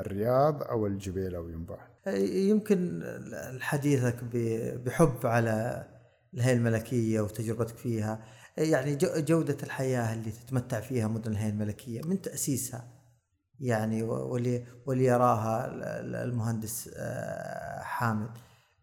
[0.00, 3.02] الرياض أو الجبيل أو ينبع يمكن
[3.60, 4.24] حديثك
[4.84, 5.86] بحب على
[6.34, 8.24] الهيئة الملكية وتجربتك فيها.
[8.58, 12.98] يعني جودة الحياة اللي تتمتع فيها مدن الهيئة الملكية من تأسيسها.
[13.60, 15.70] يعني واللي واللي يراها
[16.24, 18.30] المهندس آه، حامد.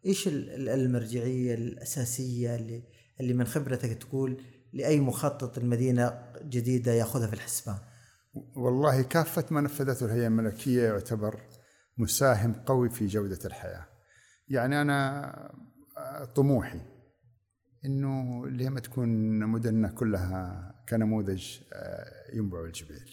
[0.06, 2.84] إيش المرجعية الأساسية اللي
[3.20, 4.42] اللي من خبرتك تقول
[4.74, 7.78] لأي مخطط المدينة جديدة ياخذها في الحسبان؟
[8.56, 11.40] والله كافة ما نفذته الهيئة الملكية يعتبر.
[11.98, 13.86] مساهم قوي في جودة الحياة.
[14.48, 16.82] يعني آه، طموحي
[17.86, 23.10] إنه لما تكون مدننا كلها كنموذج آه، ينبع الجبال.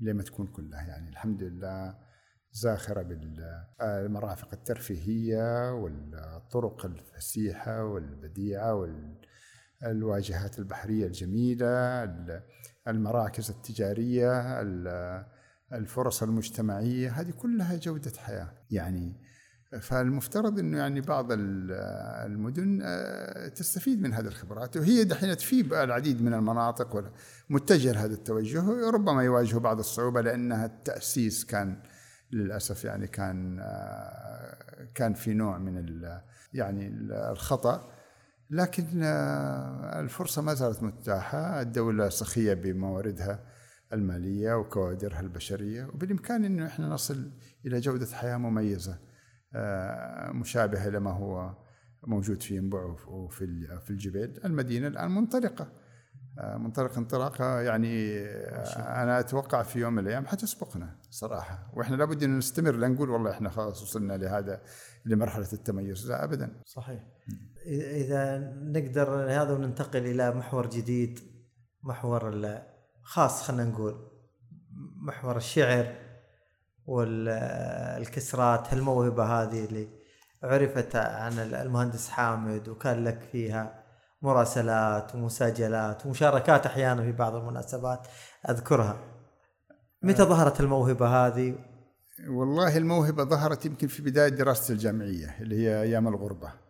[0.00, 2.06] لما تكون كلها يعني الحمد لله
[2.52, 8.74] زاخرة بالمرافق الترفيهية والطرق الفسيحة والبديعة
[9.82, 12.04] والواجهات البحرية الجميلة
[12.88, 14.60] المراكز التجارية
[15.72, 18.52] الفرص المجتمعية هذه كلها جودة حياة.
[18.70, 19.16] يعني
[19.80, 24.76] فالمفترض إنه يعني بعض المدن آه، تستفيد من هذه الخبرات.
[24.76, 27.12] وهي دحين تفي العديد من المناطق
[27.50, 31.82] متجهه لهذا التوجه ربما يواجهوا بعض الصعوبة لأنها التأسيس كان
[32.32, 36.00] للأسف يعني كان آه، كان في نوع من
[36.54, 37.92] يعني الخطأ.
[38.50, 41.60] لكن آه، الفرصة ما زالت متاحة.
[41.60, 43.55] الدولة سخية بمواردها.
[43.92, 47.30] المالية وكوادرها البشرية وبالإمكان إنه إحنا نصل
[47.66, 48.98] إلى جودة حياة مميزة
[49.54, 51.54] آه، مشابهة لما هو
[52.06, 54.44] موجود في ينبع وفي في الجبال.
[54.44, 55.72] المدينة الآن منطلقة
[56.38, 61.70] آه، منطلق انطلاقة يعني آه، أنا أتوقع في يوم من الأيام حتسبقنا صراحة.
[61.74, 64.62] وإحنا لابد أن نستمر لا نقول والله إحنا خلاص وصلنا لهذا
[65.04, 66.62] لمرحلة التميز لا أبدا.
[66.64, 67.04] صحيح.
[67.66, 71.20] إذا نقدر هذا وننتقل إلى محور جديد
[71.82, 72.30] محور
[73.06, 73.96] خاص خلينا نقول
[74.96, 75.94] محور الشعر
[76.86, 79.88] والكسرات هالموهبة هذه اللي
[80.42, 83.84] عرفت عن المهندس حامد وكان لك فيها
[84.22, 88.06] مراسلات ومساجلات ومشاركات أحيانا في بعض المناسبات
[88.48, 88.96] أذكرها
[90.02, 90.26] متى آه.
[90.26, 91.54] ظهرت الموهبة هذه؟
[92.28, 96.65] والله الموهبة ظهرت يمكن في بداية دراستي الجامعية اللي هي أيام الغربة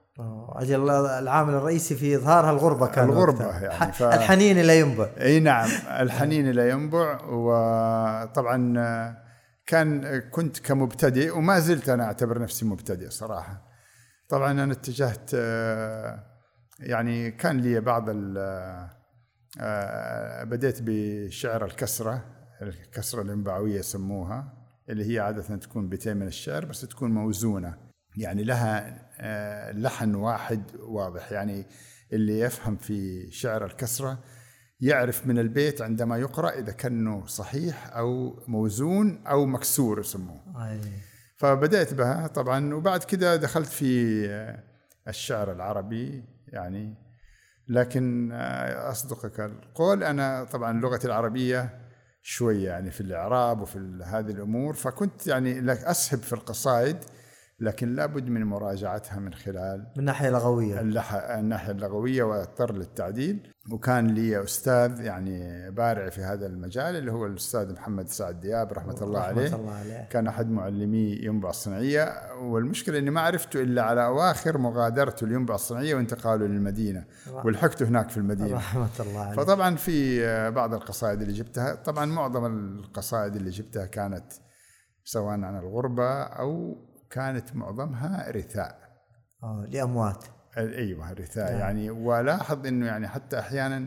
[0.53, 3.61] أجل العامل الرئيسي في إظهارها الغربة كان الغربة وقتها.
[3.61, 4.03] يعني ف...
[4.03, 5.09] الحنين إلى ينبع.
[5.21, 5.69] إي نعم
[6.01, 7.21] الحنين إلى ينبع.
[7.25, 8.75] وطبعا
[9.67, 13.63] كان كنت كمبتدئ وما زلت أنا أعتبر نفسي مبتدئ صراحة.
[14.29, 15.33] طبعا أنا اتجهت
[16.81, 18.05] يعني كان لي بعض
[19.61, 22.25] آه، بديت بشعر الكسرة
[22.63, 24.53] الكسرة الانبعويه يسموها
[24.89, 27.86] اللي هي عادة تكون بيتين من الشعر بس تكون موزونة.
[28.17, 31.33] يعني لها آه، لحن واحد واضح.
[31.33, 31.67] يعني
[32.13, 34.19] اللي يفهم في شعر الكسرة
[34.81, 40.41] يعرف من البيت عندما يقرأ إذا كأنه صحيح أو موزون أو مكسور يسموه.
[41.37, 44.27] فبدأت بها طبعا وبعد كده دخلت في
[45.09, 46.95] الشعر العربي يعني.
[47.69, 48.33] لكن
[48.73, 51.87] أصدقك القول أنا طبعا لغتي العربية
[52.23, 56.97] شوية يعني في الإعراب وفي هذه الأمور فكنت يعني أسهب في القصائد
[57.61, 63.53] لكن لابد من مراجعتها من خلال من ناحيه لغويه الناحية اللغوية وأضطر للتعديل.
[63.73, 68.93] وكان لي أستاذ يعني بارع في هذا المجال اللي هو الأستاذ محمد سعد دياب رحمة,
[68.93, 69.55] رحمة الله عليه.
[69.55, 70.09] الله عليه.
[70.11, 72.33] كان أحد معلمي ينبع الصناعية.
[72.43, 77.05] والمشكلة إني ما عرفته إلا على أواخر مغادرته لينبع الصناعية وانتقاله للمدينة
[77.45, 78.57] ولحقته هناك في المدينة.
[78.57, 79.37] رحمة الله عليه.
[79.37, 84.33] فطبعا في بعض القصائد اللي جبتها طبعا معظم القصائد اللي جبتها كانت
[85.05, 86.77] سواء عن الغربة أو
[87.17, 88.79] كانت معظمها رثاء.
[89.43, 90.25] آه لأموات.
[90.57, 91.53] أيوه رثاء.
[91.53, 91.59] آه.
[91.59, 93.87] يعني ولاحظ إنه يعني حتى أحيانا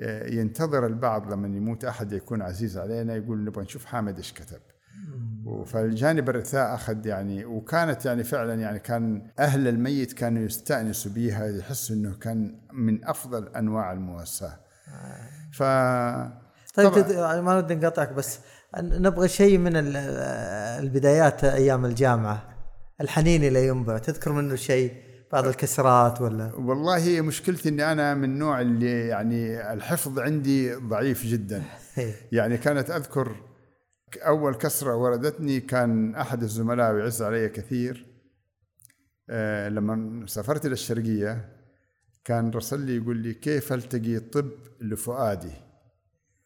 [0.00, 4.60] آه، ينتظر البعض لما يموت أحد يكون عزيز علينا يقول نبغى نشوف حامد إيش كتب.
[5.66, 11.96] فالجانب الرثاء أخذ يعني وكانت يعني فعلا يعني كان أهل الميت كانوا يستانسوا بها يحسوا
[11.96, 14.60] إنه كان من أفضل أنواع المواساة.
[15.52, 15.62] ف
[16.74, 16.92] طيب
[17.44, 18.40] ما ودي نقطعك بس
[18.78, 19.72] نبغى شيء من
[20.80, 22.49] البدايات أيام الجامعة.
[23.00, 24.94] الحنين إلى ينبع تذكر منه شيء؟
[25.32, 31.62] بعض الكسرات ولا؟ والله مشكلتي إني أنا من النوع اللي يعني الحفظ عندي ضعيف جدا.
[31.98, 32.14] إيه.
[32.32, 33.36] يعني كانت أذكر
[34.16, 38.06] أول كسرة وردتني كان أحد الزملاء يعز علي كثير.
[39.30, 41.48] آه لما سافرت إلى الشرقية
[42.24, 45.52] كان رسل لي يقول لي كيف ألتقي طب لفؤادي؟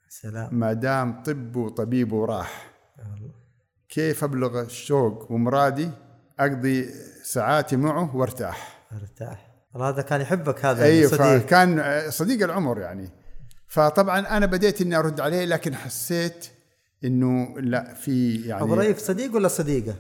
[0.09, 0.55] سلام.
[0.55, 2.73] ما دام طب وطبيب وراح
[3.89, 5.91] كيف أبلغ الشوق ومرادي؟
[6.41, 6.91] أقضي
[7.25, 8.79] ساعاتي معه وأرتاح.
[9.03, 9.55] أرتاح.
[9.81, 11.47] هذا كان يحبك هذا أيوه صديق.
[11.47, 13.11] كان صديق العمر يعني.
[13.69, 16.47] فطبعا أنا بديت إني أرد عليه لكن حسيت
[17.05, 19.95] إنه لا في يعني أبو ريف صديق ولا صديقة؟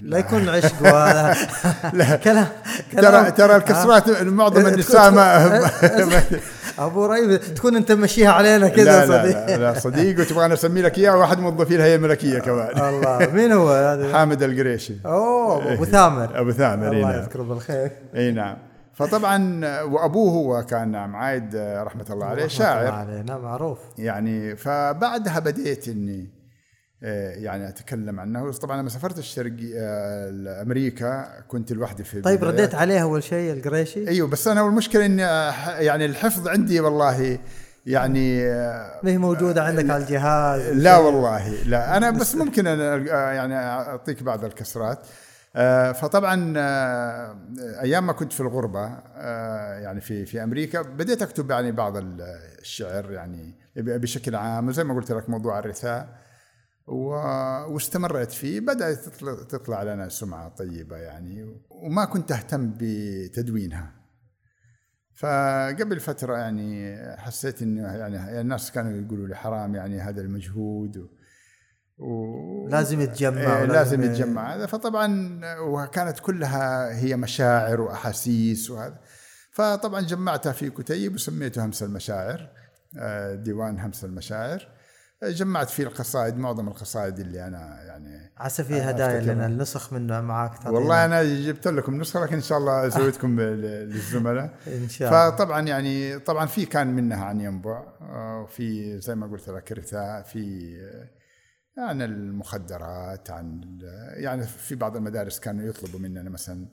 [0.00, 0.18] لا.
[0.18, 1.34] يكون عشق ولا
[1.98, 2.16] لا.
[2.16, 2.46] كلام
[2.92, 5.70] ترى ترى الكسرات معظم النساء ما
[6.86, 9.46] أبو ريف تكون أنت مشيها علينا كذا صديق.
[9.46, 12.78] لا, لا, لا صديق وتبغى أسمي لك إياه واحد موظفي الهيئه الملكية كمان.
[12.78, 14.94] الله مين هو هذا؟ حامد القريشي.
[15.06, 16.40] أوه أبو ثامر.
[16.40, 17.20] أبو ثامر الله نعم.
[17.20, 17.90] يذكره بالخير.
[18.14, 18.56] اي نعم.
[18.94, 23.78] فطبعا وأبوه هو كان معايد رحمة الله عليه شاعر الله عليه نعم معروف.
[23.98, 26.39] يعني فبعدها بديت إني
[27.02, 28.52] يعني أتكلم عنه.
[28.52, 34.08] طبعا لما سافرت الشرقي آه، أمريكا كنت لوحدي في طيب رديت عليه أول شيء القريشي؟
[34.08, 35.22] أيوه بس أنا المشكلة إني
[35.86, 37.38] يعني الحفظ عندي والله
[37.86, 38.44] يعني
[39.02, 41.96] ما هي موجودة عندك على الجهاز لا والله لا.
[41.96, 42.96] أنا بس ممكن أنا
[43.32, 44.98] يعني أعطيك بعض الكسرات.
[45.56, 46.54] آه، فطبعا
[47.82, 48.98] أيام ما كنت في الغربة
[49.78, 55.12] يعني في في أمريكا بديت أكتب يعني بعض الشعر يعني بشكل عام وزي ما قلت
[55.12, 56.08] لك موضوع الرثاء.
[56.86, 58.98] واستمريت فيه بدأت
[59.48, 63.92] تطلع لنا سمعة طيبة يعني وما كنت أهتم بتدوينها.
[65.14, 71.06] فقبل فترة يعني حسيت إنه يعني الناس كانوا يقولوا لي حرام يعني هذا المجهود و
[71.98, 72.68] و...
[72.68, 74.54] لازم يتجمع إيه لازم يتجمع.
[74.54, 79.00] هذا فطبعا وكانت كلها هي مشاعر وأحاسيس وهذا.
[79.52, 82.50] فطبعا جمعتها في كتيب وسميته همس المشاعر
[82.98, 84.68] آه، ديوان همس المشاعر.
[85.22, 90.54] جمعت فيه القصائد معظم القصائد اللي أنا يعني عسى في هدايا لنا النسخ منه معك
[90.54, 90.70] تعطينا.
[90.70, 94.54] والله أنا جبت لكم نسخة لكن إن شاء الله سويتكم للزملاء.
[94.66, 95.30] إن شاء الله.
[95.30, 97.82] فطبعا يعني طبعا في كان منها عن ينبع
[98.42, 100.74] وفي زي ما قلت لك رثاء في
[101.78, 103.78] عن المخدرات عن
[104.14, 106.66] يعني في بعض المدارس كانوا يطلبوا مننا مثلا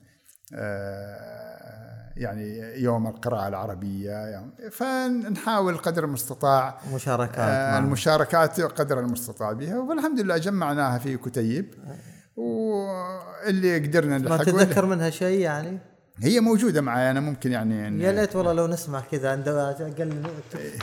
[0.54, 1.87] آه،
[2.18, 10.20] يعني يوم القراءة العربية يعني فنحاول قدر المستطاع مشاركات آه المشاركات قدر المستطاع بها والحمد
[10.20, 11.74] لله جمعناها في كتيب
[12.36, 15.78] واللي قدرنا ما تتذكر منها شيء يعني؟
[16.22, 19.36] هي موجودة معي أنا ممكن يعني يا ليت والله لو نسمع كذا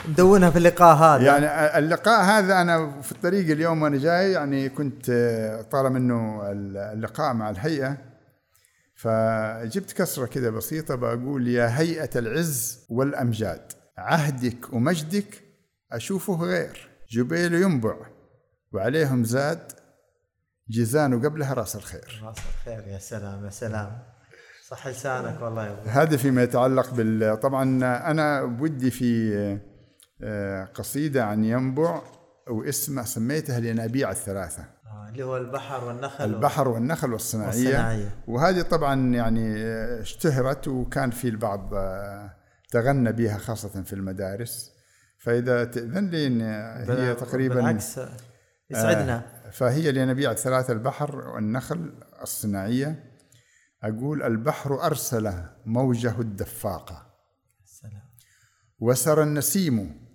[0.08, 5.10] ندونها في اللقاء هذا يعني اللقاء هذا أنا في الطريق اليوم وأنا جاي يعني كنت
[5.70, 6.42] طالما إنه
[6.92, 7.96] اللقاء مع الهيئة
[9.06, 15.42] فجبت كسرة كده بسيطة بقول يا هيئة العز والأمجاد عهدك ومجدك
[15.92, 16.88] أشوفه غير.
[17.10, 17.96] جبيل ينبع
[18.72, 19.72] وعليهم زاد
[20.70, 22.22] جيزان قبلها راس الخير.
[22.24, 24.02] راس الخير يا سلام يا سلام.
[24.68, 27.62] صح لسانك والله هذا فيما يتعلق بال طبعا
[28.10, 29.32] أنا ودي في
[30.22, 32.02] آه، قصيدة عن ينبع
[32.48, 34.75] واسمها سميتها الينابيع الثلاثة.
[35.08, 38.24] اللي هو البحر والنخل البحر والنخل والصناعية, والصناعية.
[38.28, 39.56] وهذه طبعا يعني
[40.00, 41.74] اشتهرت وكان في البعض
[42.70, 44.72] تغنى بها خاصة في المدارس.
[45.18, 46.42] فإذا تأذن لي
[46.92, 48.00] هي تقريبا بالعكس
[48.70, 49.16] يسعدنا.
[49.46, 51.92] آه فهي لنبيع ثلاثة البحر والنخل
[52.22, 53.04] الصناعية.
[53.82, 55.32] أقول البحر أرسل
[55.66, 57.06] موجه الدفاقة
[57.64, 58.02] السلام
[58.78, 60.06] وسر النسيم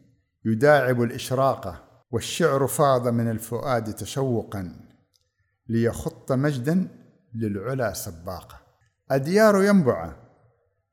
[0.46, 4.76] يداعب الإشراقة والشعر فاض من الفؤاد تشوقا
[5.68, 6.88] ليخط مجدا
[7.34, 8.62] للعلا سباقة
[9.12, 10.16] أديار ينبع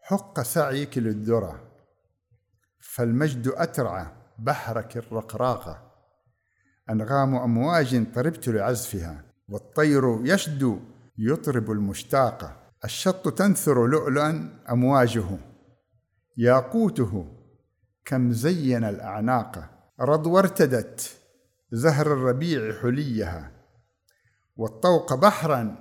[0.01, 1.61] حق سعيك للذرى
[2.81, 4.07] فالمجد أترعى
[4.39, 5.93] بحرك الرقراقة
[6.91, 10.79] أنغام أمواج طربت لعزفها والطير يشدو
[11.19, 15.39] يطرب المشتاقة الشط تنثر لؤلؤا أمواجه
[16.37, 17.27] ياقوته
[18.05, 19.78] كم زين الأعناق.
[20.01, 21.17] رضو ارتدت
[21.73, 23.51] زهر الربيع حليها
[24.57, 25.77] والطوق بحرا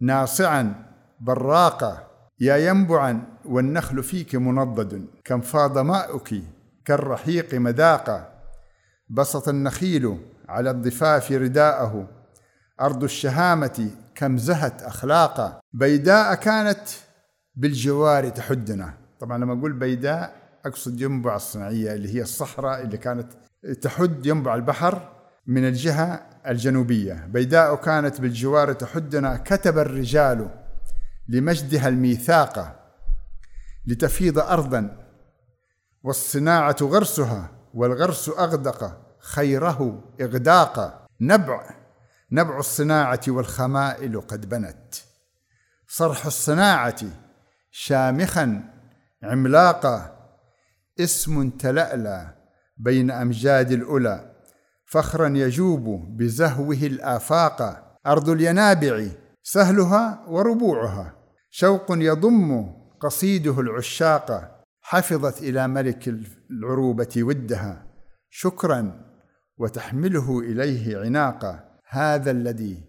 [0.00, 0.74] ناصعا
[1.20, 2.10] براقا
[2.40, 6.34] يا ينبعا والنخل فيك منضد كم فاض ماؤك
[6.84, 8.42] كالرحيق مذاقا
[9.08, 10.18] بسط النخيل
[10.48, 12.08] على الضفاف رداءه
[12.80, 16.88] أرض الشهامة كم زهت أخلاقا بيداء كانت
[17.54, 23.32] بالجوار تحدنا طبعا لما أقول بيداء أقصد ينبع الصناعية اللي هي الصحراء اللي كانت
[23.82, 25.12] تحد ينبع البحر
[25.46, 27.26] من الجهة الجنوبية.
[27.28, 30.50] بيداء كانت بالجوار تحدنا كتب الرجال
[31.28, 32.76] لمجدها الميثاق
[33.86, 34.96] لتفيض أرضا
[36.02, 41.74] والصناعة غرسها والغرس أغدق خيره إغداقا نبع
[42.32, 44.94] نبع الصناعة والخمائل قد بنت.
[45.88, 47.00] صرح الصناعة
[47.70, 48.62] شامخا
[49.22, 50.19] عملاقا
[51.04, 52.34] اسم تلألى
[52.76, 54.30] بين أمجاد الأولى
[54.84, 57.86] فخرا يجوب بزهوه الآفاق.
[58.06, 59.06] أرض الينابع
[59.42, 61.14] سهلها وربوعها.
[61.50, 64.56] شوق يضم قصيده العشاق.
[64.80, 66.14] حفظت إلى ملك
[66.50, 67.86] العروبة ودها.
[68.30, 69.04] شكرا
[69.58, 72.82] وتحمله إليه عناقا هذا الذي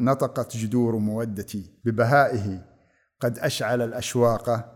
[0.00, 1.80] نطقت جذور مودتي.
[1.84, 2.64] ببهائه
[3.20, 4.74] قد أشعل الأشواق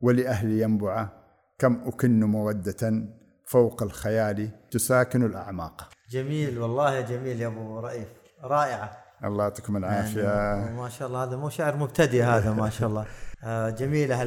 [0.00, 1.23] ولأهل ينبع.
[1.58, 3.04] كم أكن مودة
[3.46, 5.88] فوق الخيال تساكن الأعماق.
[6.10, 8.08] جميل والله جميل يا أبو رئيف.
[8.42, 9.04] رائعة.
[9.24, 10.22] الله يعطيكم العافية.
[10.22, 13.06] يعني ما شاء الله هذا مو شعر مبتدئ هذا ما شاء الله.
[13.44, 14.22] آه، جميلة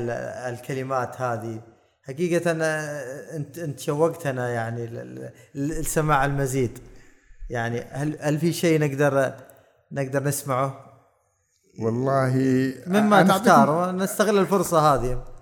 [0.49, 1.61] الكلمات هذه.
[2.03, 2.51] حقيقة
[3.35, 4.85] أنت أنت شوقتنا يعني
[5.55, 6.79] لسماع المزيد.
[7.49, 9.33] يعني هل هل في شيء نقدر
[9.91, 10.85] نقدر نسمعه؟
[11.83, 12.33] والله
[12.87, 15.36] مما تختار نستغل الفرصة هذه.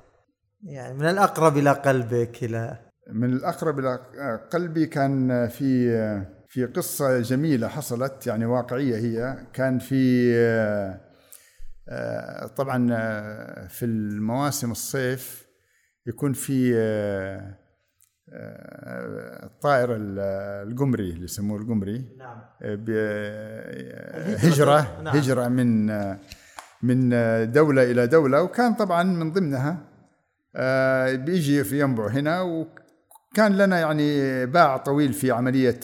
[0.65, 2.79] يعني من الأقرب إلى قلبك إلى
[3.13, 3.99] من الأقرب إلى
[4.51, 5.89] قلبي كان في
[6.47, 9.45] في قصة جميلة حصلت يعني واقعية هي.
[9.53, 10.33] كان في
[12.55, 12.87] طبعا
[13.67, 15.47] في المواسم الصيف
[16.07, 16.75] يكون في
[19.43, 19.95] الطائر
[20.63, 22.15] القمري اللي يسموه القمري.
[22.17, 22.41] نعم.
[24.35, 25.17] هجرة نعم.
[25.17, 25.85] هجرة من
[26.83, 27.09] من
[27.51, 29.84] دولة إلى دولة وكان طبعا من ضمنها
[31.15, 35.79] بيجي في ينبع هنا وكان لنا يعني باع طويل في عملية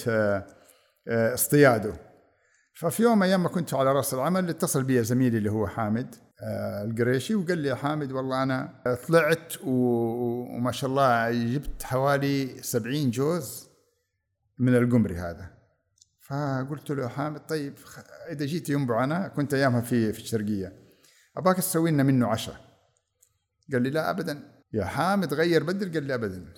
[1.07, 1.93] اصطياده.
[2.73, 6.83] ففي يوم أيام ما كنت على رأس العمل اتصل بي زميلي اللي هو حامد آه،
[6.83, 13.69] القريشي وقال لي يا حامد والله أنا طلعت وما شاء الله جبت حوالي سبعين جوز
[14.59, 15.49] من القمري هذا.
[16.21, 17.73] فقلت له يا حامد طيب
[18.29, 20.73] إذا جيت ينبع أنا كنت أيامها في في الشرقية
[21.37, 22.55] أباك تسوي لنا منه عشاء
[23.71, 24.50] قال لي لا ابدا.
[24.73, 26.53] يا حامد غير بدل قال لي ابدا.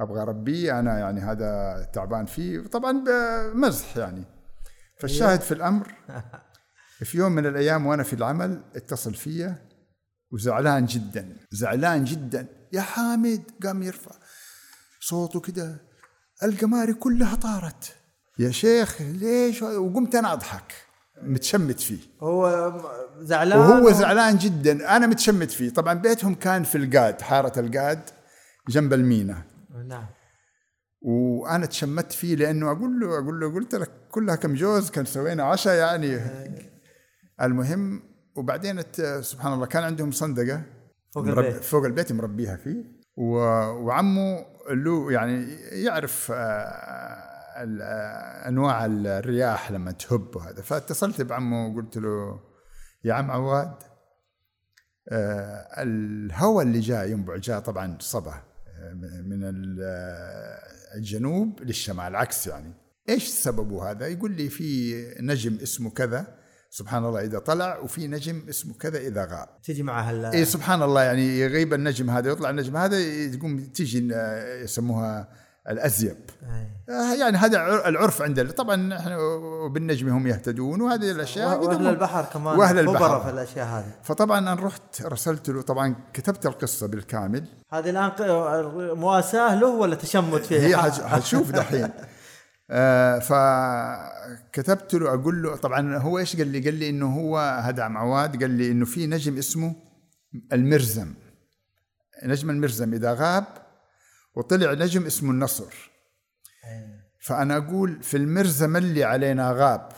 [0.00, 2.60] أبغى اربيه أنا يعني هذا تعبان فيه.
[2.60, 4.24] طبعا بمزح يعني.
[5.00, 5.94] فالشاهد في الأمر
[7.04, 9.68] في يوم من الأيام وأنا في العمل اتصل فيا
[10.30, 12.46] وزعلان جدا زعلان جدا.
[12.72, 14.14] يا حامد قام يرفع
[15.00, 15.76] صوته كده
[16.42, 17.96] القماري كلها طارت.
[18.38, 20.91] يا شيخ ليش؟ وقمت أنا أضحك.
[21.22, 21.98] متشمت فيه.
[22.20, 22.72] هو
[23.20, 24.96] زعلان وهو زعلان جدا.
[24.96, 25.70] أنا متشمت فيه.
[25.70, 28.00] طبعا بيتهم كان في القاد حارة القاد
[28.68, 29.42] جنب المينا.
[29.88, 30.06] نعم.
[31.02, 35.42] وأنا تشمت فيه لأنه أقول له أقول له قلت لك كلها كم جوز كان سوينا
[35.42, 36.20] عشاء يعني.
[37.42, 38.02] المهم
[38.36, 38.82] وبعدين
[39.20, 40.62] سبحان الله كان عندهم صندقة
[41.14, 41.64] فوق البيت.
[41.64, 43.02] فوق البيت مربيها فيه.
[43.16, 47.01] وعمه له يعني يعرف آه،
[48.48, 50.62] أنواع الرياح لما تهب وهذا.
[50.62, 52.40] فاتصلت بعمه وقلت له
[53.04, 53.74] يا عم عواد
[55.08, 58.34] آه، الهواء اللي جاء ينبع جاء طبعا صبا
[58.78, 59.40] آه، من
[60.96, 62.72] الجنوب للشمال العكس يعني.
[63.08, 66.38] إيش سببه هذا؟ يقول لي في نجم اسمه كذا
[66.70, 69.48] سبحان الله إذا طلع وفي نجم اسمه كذا إذا غاب.
[69.62, 74.08] تجي معها اي سبحان الله يعني يغيب النجم هذا يطلع النجم هذا تقوم تيجي
[74.62, 75.28] يسموها
[75.70, 76.16] الأزيب.
[76.42, 77.18] أي.
[77.18, 79.10] يعني هذا العرف عندنا طبعا نحن
[79.72, 83.20] بالنجم هم يهتدون وهذه الأشياء وأهل البحر كمان وأهل البحر.
[83.20, 83.92] في الأشياء هذه.
[84.02, 87.44] فطبعا أنا رحت رسلت له طبعا كتبت القصة بالكامل.
[87.72, 88.12] هذه الآن
[88.98, 91.90] مواساة له ولا تشمت فيه؟ هي حتشوف دحين.
[92.70, 97.88] آه فكتبت له أقول له طبعا هو إيش قال لي؟ قال لي إنه هو هدع
[97.88, 99.74] معواد قال لي إنه في نجم اسمه
[100.52, 101.14] المرزم.
[102.24, 103.61] نجم المرزم إذا غاب
[104.34, 105.90] وطلع نجم اسمه النصر.
[107.20, 109.92] فأنا أقول في المرزم اللي علينا غاب.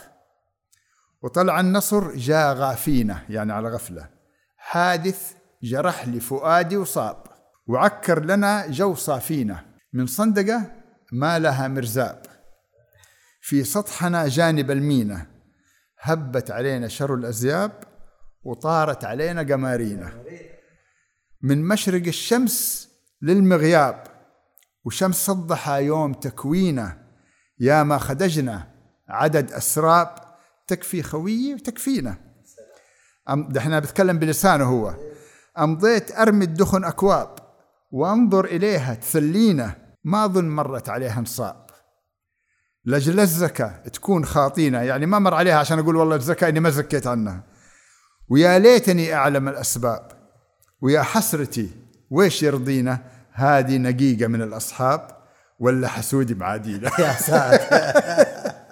[1.21, 4.09] وطلع النصر جاء غافينا يعني على غفلة.
[4.57, 5.33] حادث
[5.63, 7.23] جرح لي فؤادي وصاب.
[7.67, 10.71] وعكر لنا جو صافينا من صندقة
[11.11, 12.25] ما لها مرزاب.
[13.41, 15.27] في سطحنا جانب المينا
[15.99, 17.71] هبت علينا شر الأزياب
[18.43, 20.23] وطارت علينا قمارينا
[21.41, 22.89] من مشرق الشمس
[23.21, 24.14] للمغياب.
[24.85, 26.97] وشمس الضحى يوم تكوينا
[27.59, 28.67] يا ما خدجنا
[29.09, 30.15] عدد أسراب
[30.67, 32.17] تكفي خويي وتكفينا.
[33.57, 34.95] إحنا بتكلم بلسانه هو.
[35.59, 37.35] أمضيت أرمي الدخن أكواب
[37.91, 41.65] وأنظر إليها تثلينا ما أظن مرت عليها نصاب
[42.85, 47.07] لأجل الزكاة تكون خاطينا يعني ما مر عليها عشان أقول والله الزكاة إني ما زكيت
[47.07, 47.43] عنها.
[48.29, 50.11] ويا ليتني أعلم الأسباب.
[50.81, 51.69] ويا حسرتي
[52.11, 55.07] ويش يرضينا هذه نقيقة من الأصحاب
[55.59, 58.25] ولا حسودي معادينا يا ساتر.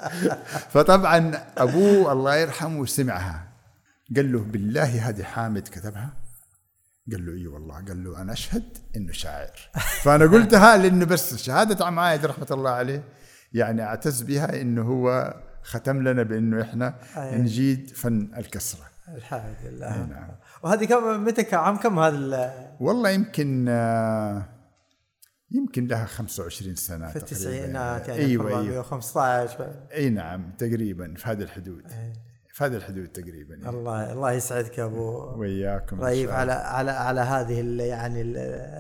[0.73, 3.47] فطبعا أبوه الله يرحمه سمعها.
[4.15, 6.09] قال له بالله هذه حامد كتبها؟
[7.11, 7.75] قال له إي والله.
[7.75, 8.63] قال له أنا أشهد
[8.95, 9.51] إنه شاعر.
[10.03, 13.03] فأنا قلتها لأنه بس شهادة عم عايد رحمة الله عليه.
[13.53, 15.33] يعني أعتز بها إنه هو
[15.63, 17.35] ختم لنا بإنه إحنا أيه.
[17.37, 18.81] نجيد فن الكسرة.
[19.17, 19.97] الحمد لله.
[20.05, 20.27] نعم.
[20.63, 24.45] وهذه كم متى عام كم هذا ال- والله يمكن آه،
[25.53, 27.15] يمكن لها 25 سنة في.
[27.15, 31.83] التسعينات يعني أيوه 415 أي نعم تقريبا في هذه الحدود.
[32.53, 33.55] في هذه الحدود تقريبا.
[33.55, 33.69] إيه.
[33.69, 38.37] الله الله يسعدك يا أبو وياكم رهيب شاء على على على هذه يعني ال-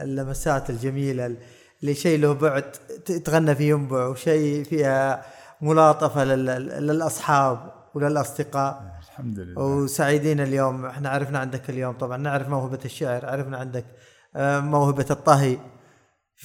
[0.09, 1.35] اللمسات الجميلة
[1.81, 2.63] اللي شيء له بعد
[3.25, 5.25] تغنى في ينبع وشيء فيها
[5.61, 8.93] ملاطفة لل- للأصحاب وللأصدقاء.
[9.03, 9.61] الحمد لله.
[9.61, 10.85] وسعيدين اليوم.
[10.85, 12.17] إحنا عرفنا عندك اليوم طبعا.
[12.17, 13.85] نعرف موهبة الشعر عرفنا عندك
[14.35, 15.57] آه، موهبة الطهي.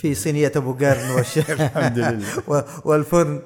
[0.01, 1.39] في صينية أبو قرن والش...
[1.39, 2.27] الحمد لله.
[2.89, 3.43] والفرن.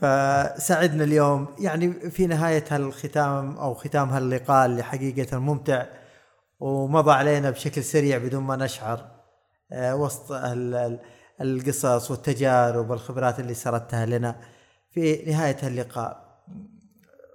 [0.00, 1.46] فسعدنا اليوم.
[1.58, 5.86] يعني في نهاية هالختام أو ختام هاللقاء اللي حقيقة ممتع
[6.60, 9.10] ومضى علينا بشكل سريع بدون ما نشعر
[9.72, 11.00] آه، وسط ال- ال-
[11.40, 14.40] القصص والتجارب والخبرات اللي سردتها لنا
[14.90, 16.38] في نهاية هاللقاء.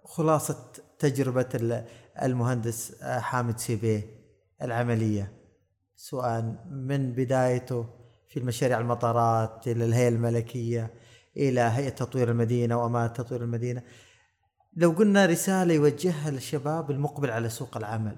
[0.06, 0.58] خلاصة
[1.00, 1.86] تجربة ال-
[2.22, 4.04] المهندس آه، حامد سيبيه
[4.62, 5.32] العملية.
[5.96, 6.42] سواء
[6.72, 8.03] من بدايته
[8.34, 10.94] في المشاريع المطارات إلى الهيئة الملكية
[11.38, 13.84] إلى هيئة تطوير المدينة وأمانة تطوير المدينة.
[14.74, 18.18] لو قلنا رسالة يوجهها للشباب المقبل على سوق العمل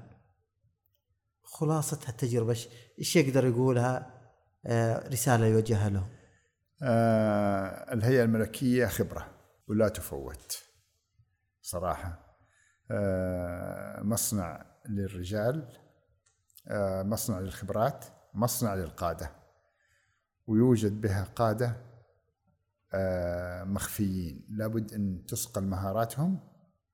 [1.43, 2.67] خلاصة هالتجربة إيش-
[2.99, 4.11] إيش يقدر يقولها
[4.65, 6.09] آه، رسالة يوجهها لهم؟
[6.83, 9.29] آه الهيئة الملكية خبرة
[9.67, 10.57] ولا تفوت
[11.61, 12.37] صراحة.
[12.91, 15.77] آه مصنع للرجال
[16.67, 19.44] آه مصنع للخبرات مصنع للقادة.
[20.47, 21.75] ويوجد بها قادة
[22.93, 24.45] آه مخفيين.
[24.49, 26.39] لابد أن تسقل مهاراتهم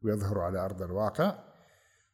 [0.02, 1.39] ويظهروا على أرض الواقع.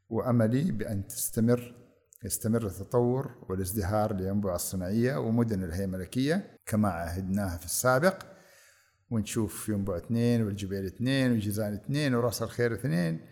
[0.09, 1.75] وأملي بأن تستمر
[2.23, 8.23] يستمر التطور والازدهار لينبع الصناعية ومدن الهيئة الملكية كما عهدناها في السابق.
[9.09, 13.25] ونشوف ينبع اثنين والجبيل اثنين وجيزان اثنين وراس الخير اثنين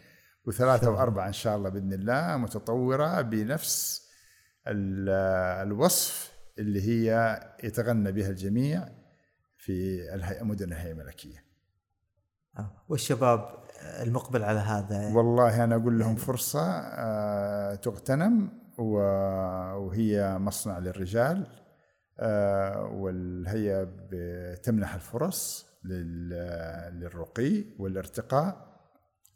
[0.45, 4.08] وثلاثة وأربعة إن شاء الله بإذن الله متطورة بنفس
[4.68, 5.10] ال-
[5.68, 8.89] الوصف اللي هي يتغنى بها الجميع
[9.58, 9.99] في
[10.41, 11.45] مدن الهيئة الملكية.
[12.60, 13.64] آه، والشباب
[14.01, 21.47] المقبل على هذا؟ والله أنا أقول لهم فرصة آه، تغتنم وهي مصنع للرجال
[22.20, 28.76] آه، والهيئة بتمنح الفرص لل- للرقي والارتقاء.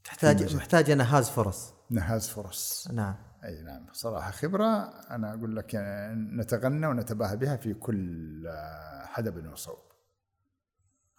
[0.03, 0.55] تحتاج مجال.
[0.57, 1.73] محتاجة نهاز فرص.
[1.89, 2.87] نهاز فرص.
[2.93, 3.15] نعم.
[3.45, 3.85] أي نعم.
[3.91, 4.65] صراحة خبرة
[5.11, 9.77] أنا أقول لك يعني نتغنى ونتباهى بها في كل آه، حدب وصوب.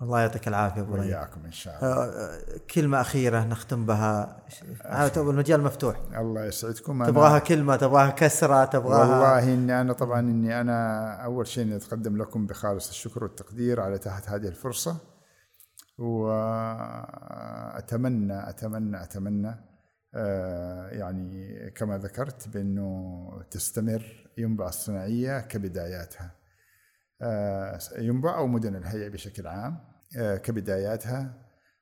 [0.03, 2.05] الله يعطيك العافية أبو ريان وياكم إن شاء الله.
[2.05, 2.41] آه،
[2.75, 4.43] كلمة أخيرة نختم بها.
[5.15, 6.01] تو المجال مفتوح.
[6.17, 7.05] الله يسعدكم.
[7.05, 12.17] تبغاها كلمة تبغاها كسرة تبغاها والله إني أنا طبعا إني أنا أول شيء إني أتقدم
[12.17, 14.97] لكم بخالص الشكر والتقدير على اتاحه هذه الفرصة.
[17.31, 19.70] وأتمنى أتمنى أتمنى آه،
[20.93, 26.41] يعني كما ذكرت بأنه تستمر ينبع الصناعية كبداياتها
[27.23, 29.79] آه، ينبع أو مدن الهيئة بشكل عام
[30.19, 31.35] آه، كبداياتها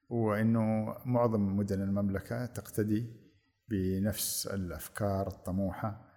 [0.08, 3.06] وأنه معظم مدن المملكة تقتدي
[3.68, 6.08] بنفس الأفكار الطموحة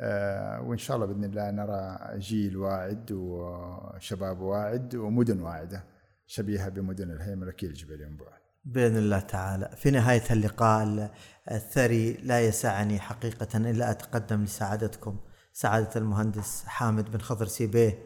[0.00, 5.84] آه، وإن شاء الله بإذن الله نرى جيل واعد وشباب واعد ومدن واعدة
[6.26, 8.37] شبيهة بمدن الهيئة الملكية لجبال ينبوع.
[8.68, 9.70] بإذن الله تعالى.
[9.76, 11.10] في نهاية اللقاء
[11.50, 15.18] الثري لا يسعني حقيقة إلا أتقدم لسعادتكم.
[15.52, 17.98] سعادة المهندس حامد بن خضر سيبيه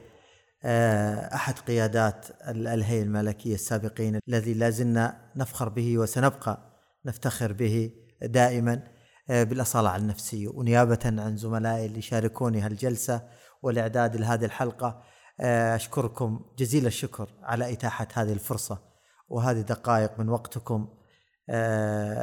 [0.64, 6.58] آه، أحد قيادات الهيئة الملكية السابقين الذي لا زلنا نفخر به وسنبقى
[7.04, 7.90] نفتخر به
[8.22, 8.82] دائما
[9.30, 13.22] آه، بالأصالة عن نفسي ونيابة عن زملائي اللي شاركوني هالجلسة
[13.62, 15.02] والإعداد لهذه الحلقة
[15.40, 18.91] آه، أشكركم جزيل الشكر على إتاحة هذه الفرصة.
[19.32, 20.88] وهذه دقائق من وقتكم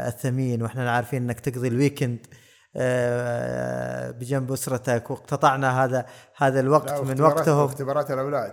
[0.08, 2.28] الثمين وإحنا عارفين إنك تقضي الويكند
[2.76, 6.06] آه، بجنب أسرتك واقتطعنا هذا
[6.38, 7.58] هذا الوقت من وقتهم.
[7.58, 8.52] واختبارات الأولاد.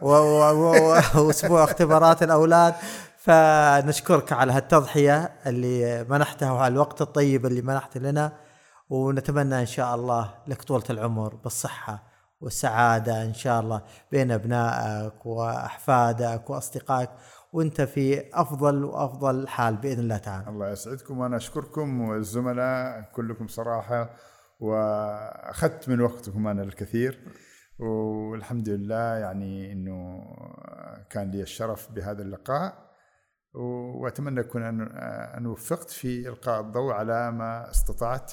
[1.26, 2.74] وأسبوع اختبارات الأولاد.
[3.18, 8.32] فنشكرك على هالتضحية اللي منحتها وعلى الوقت الطيب اللي منحته لنا
[8.90, 12.02] ونتمنى إن شاء الله لك طولة العمر بالصحة
[12.40, 13.82] والسعادة إن شاء الله
[14.12, 17.10] بين أبنائك وأحفادك وأصدقائك.
[17.56, 20.48] وانت في أفضل وأفضل حال بإذن الله تعالى.
[20.48, 21.18] الله يسعدكم.
[21.18, 24.10] وأنا أشكركم والزملاء كلكم صراحة
[24.60, 27.18] وأخذت من وقتكم أنا الكثير.
[27.78, 30.24] والحمد لله يعني إنه
[31.10, 32.86] كان لي الشرف بهذا اللقاء
[34.02, 34.62] وأتمنى أكون
[35.38, 38.32] أن وفقت في إلقاء الضوء على ما استطعت.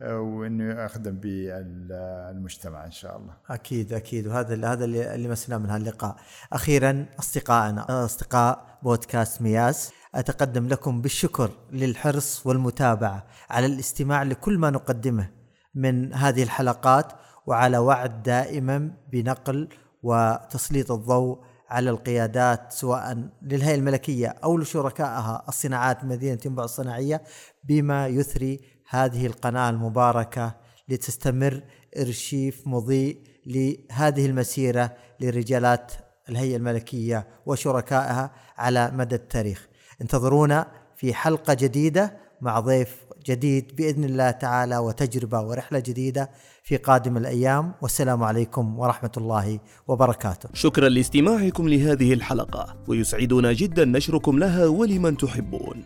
[0.00, 3.34] وانه أخدم بالمجتمع إن شاء الله.
[3.50, 6.16] أكيد أكيد وهذا هذا اللي مسنا من هاللقاء.
[6.52, 15.30] أخيرا أصدقائنا أصدقاء بودكاست مياس أتقدم لكم بالشكر للحرص والمتابعة على الاستماع لكل ما نقدمه
[15.74, 17.12] من هذه الحلقات
[17.46, 19.68] وعلى وعد دائما بنقل
[20.02, 27.22] وتسليط الضوء على القيادات سواء للهيئة الملكية أو لشركائها الصناعات مدينه ينبع الصناعية
[27.64, 30.54] بما يثري هذه القناة المباركة
[30.88, 31.62] لتستمر
[31.98, 35.92] إرشيف مضيء لهذه المسيرة لرجالات
[36.28, 39.68] الهيئة الملكية وشركائها على مدى التاريخ.
[40.00, 40.66] انتظرونا
[40.96, 46.30] في حلقة جديدة مع ضيف جديد بإذن الله تعالى وتجربة ورحلة جديدة
[46.62, 50.48] في قادم الأيام والسلام عليكم ورحمة الله وبركاته.
[50.54, 55.84] شكرا لاستماعكم لهذه الحلقة ويسعدنا جدا نشركم لها ولمن تحبون.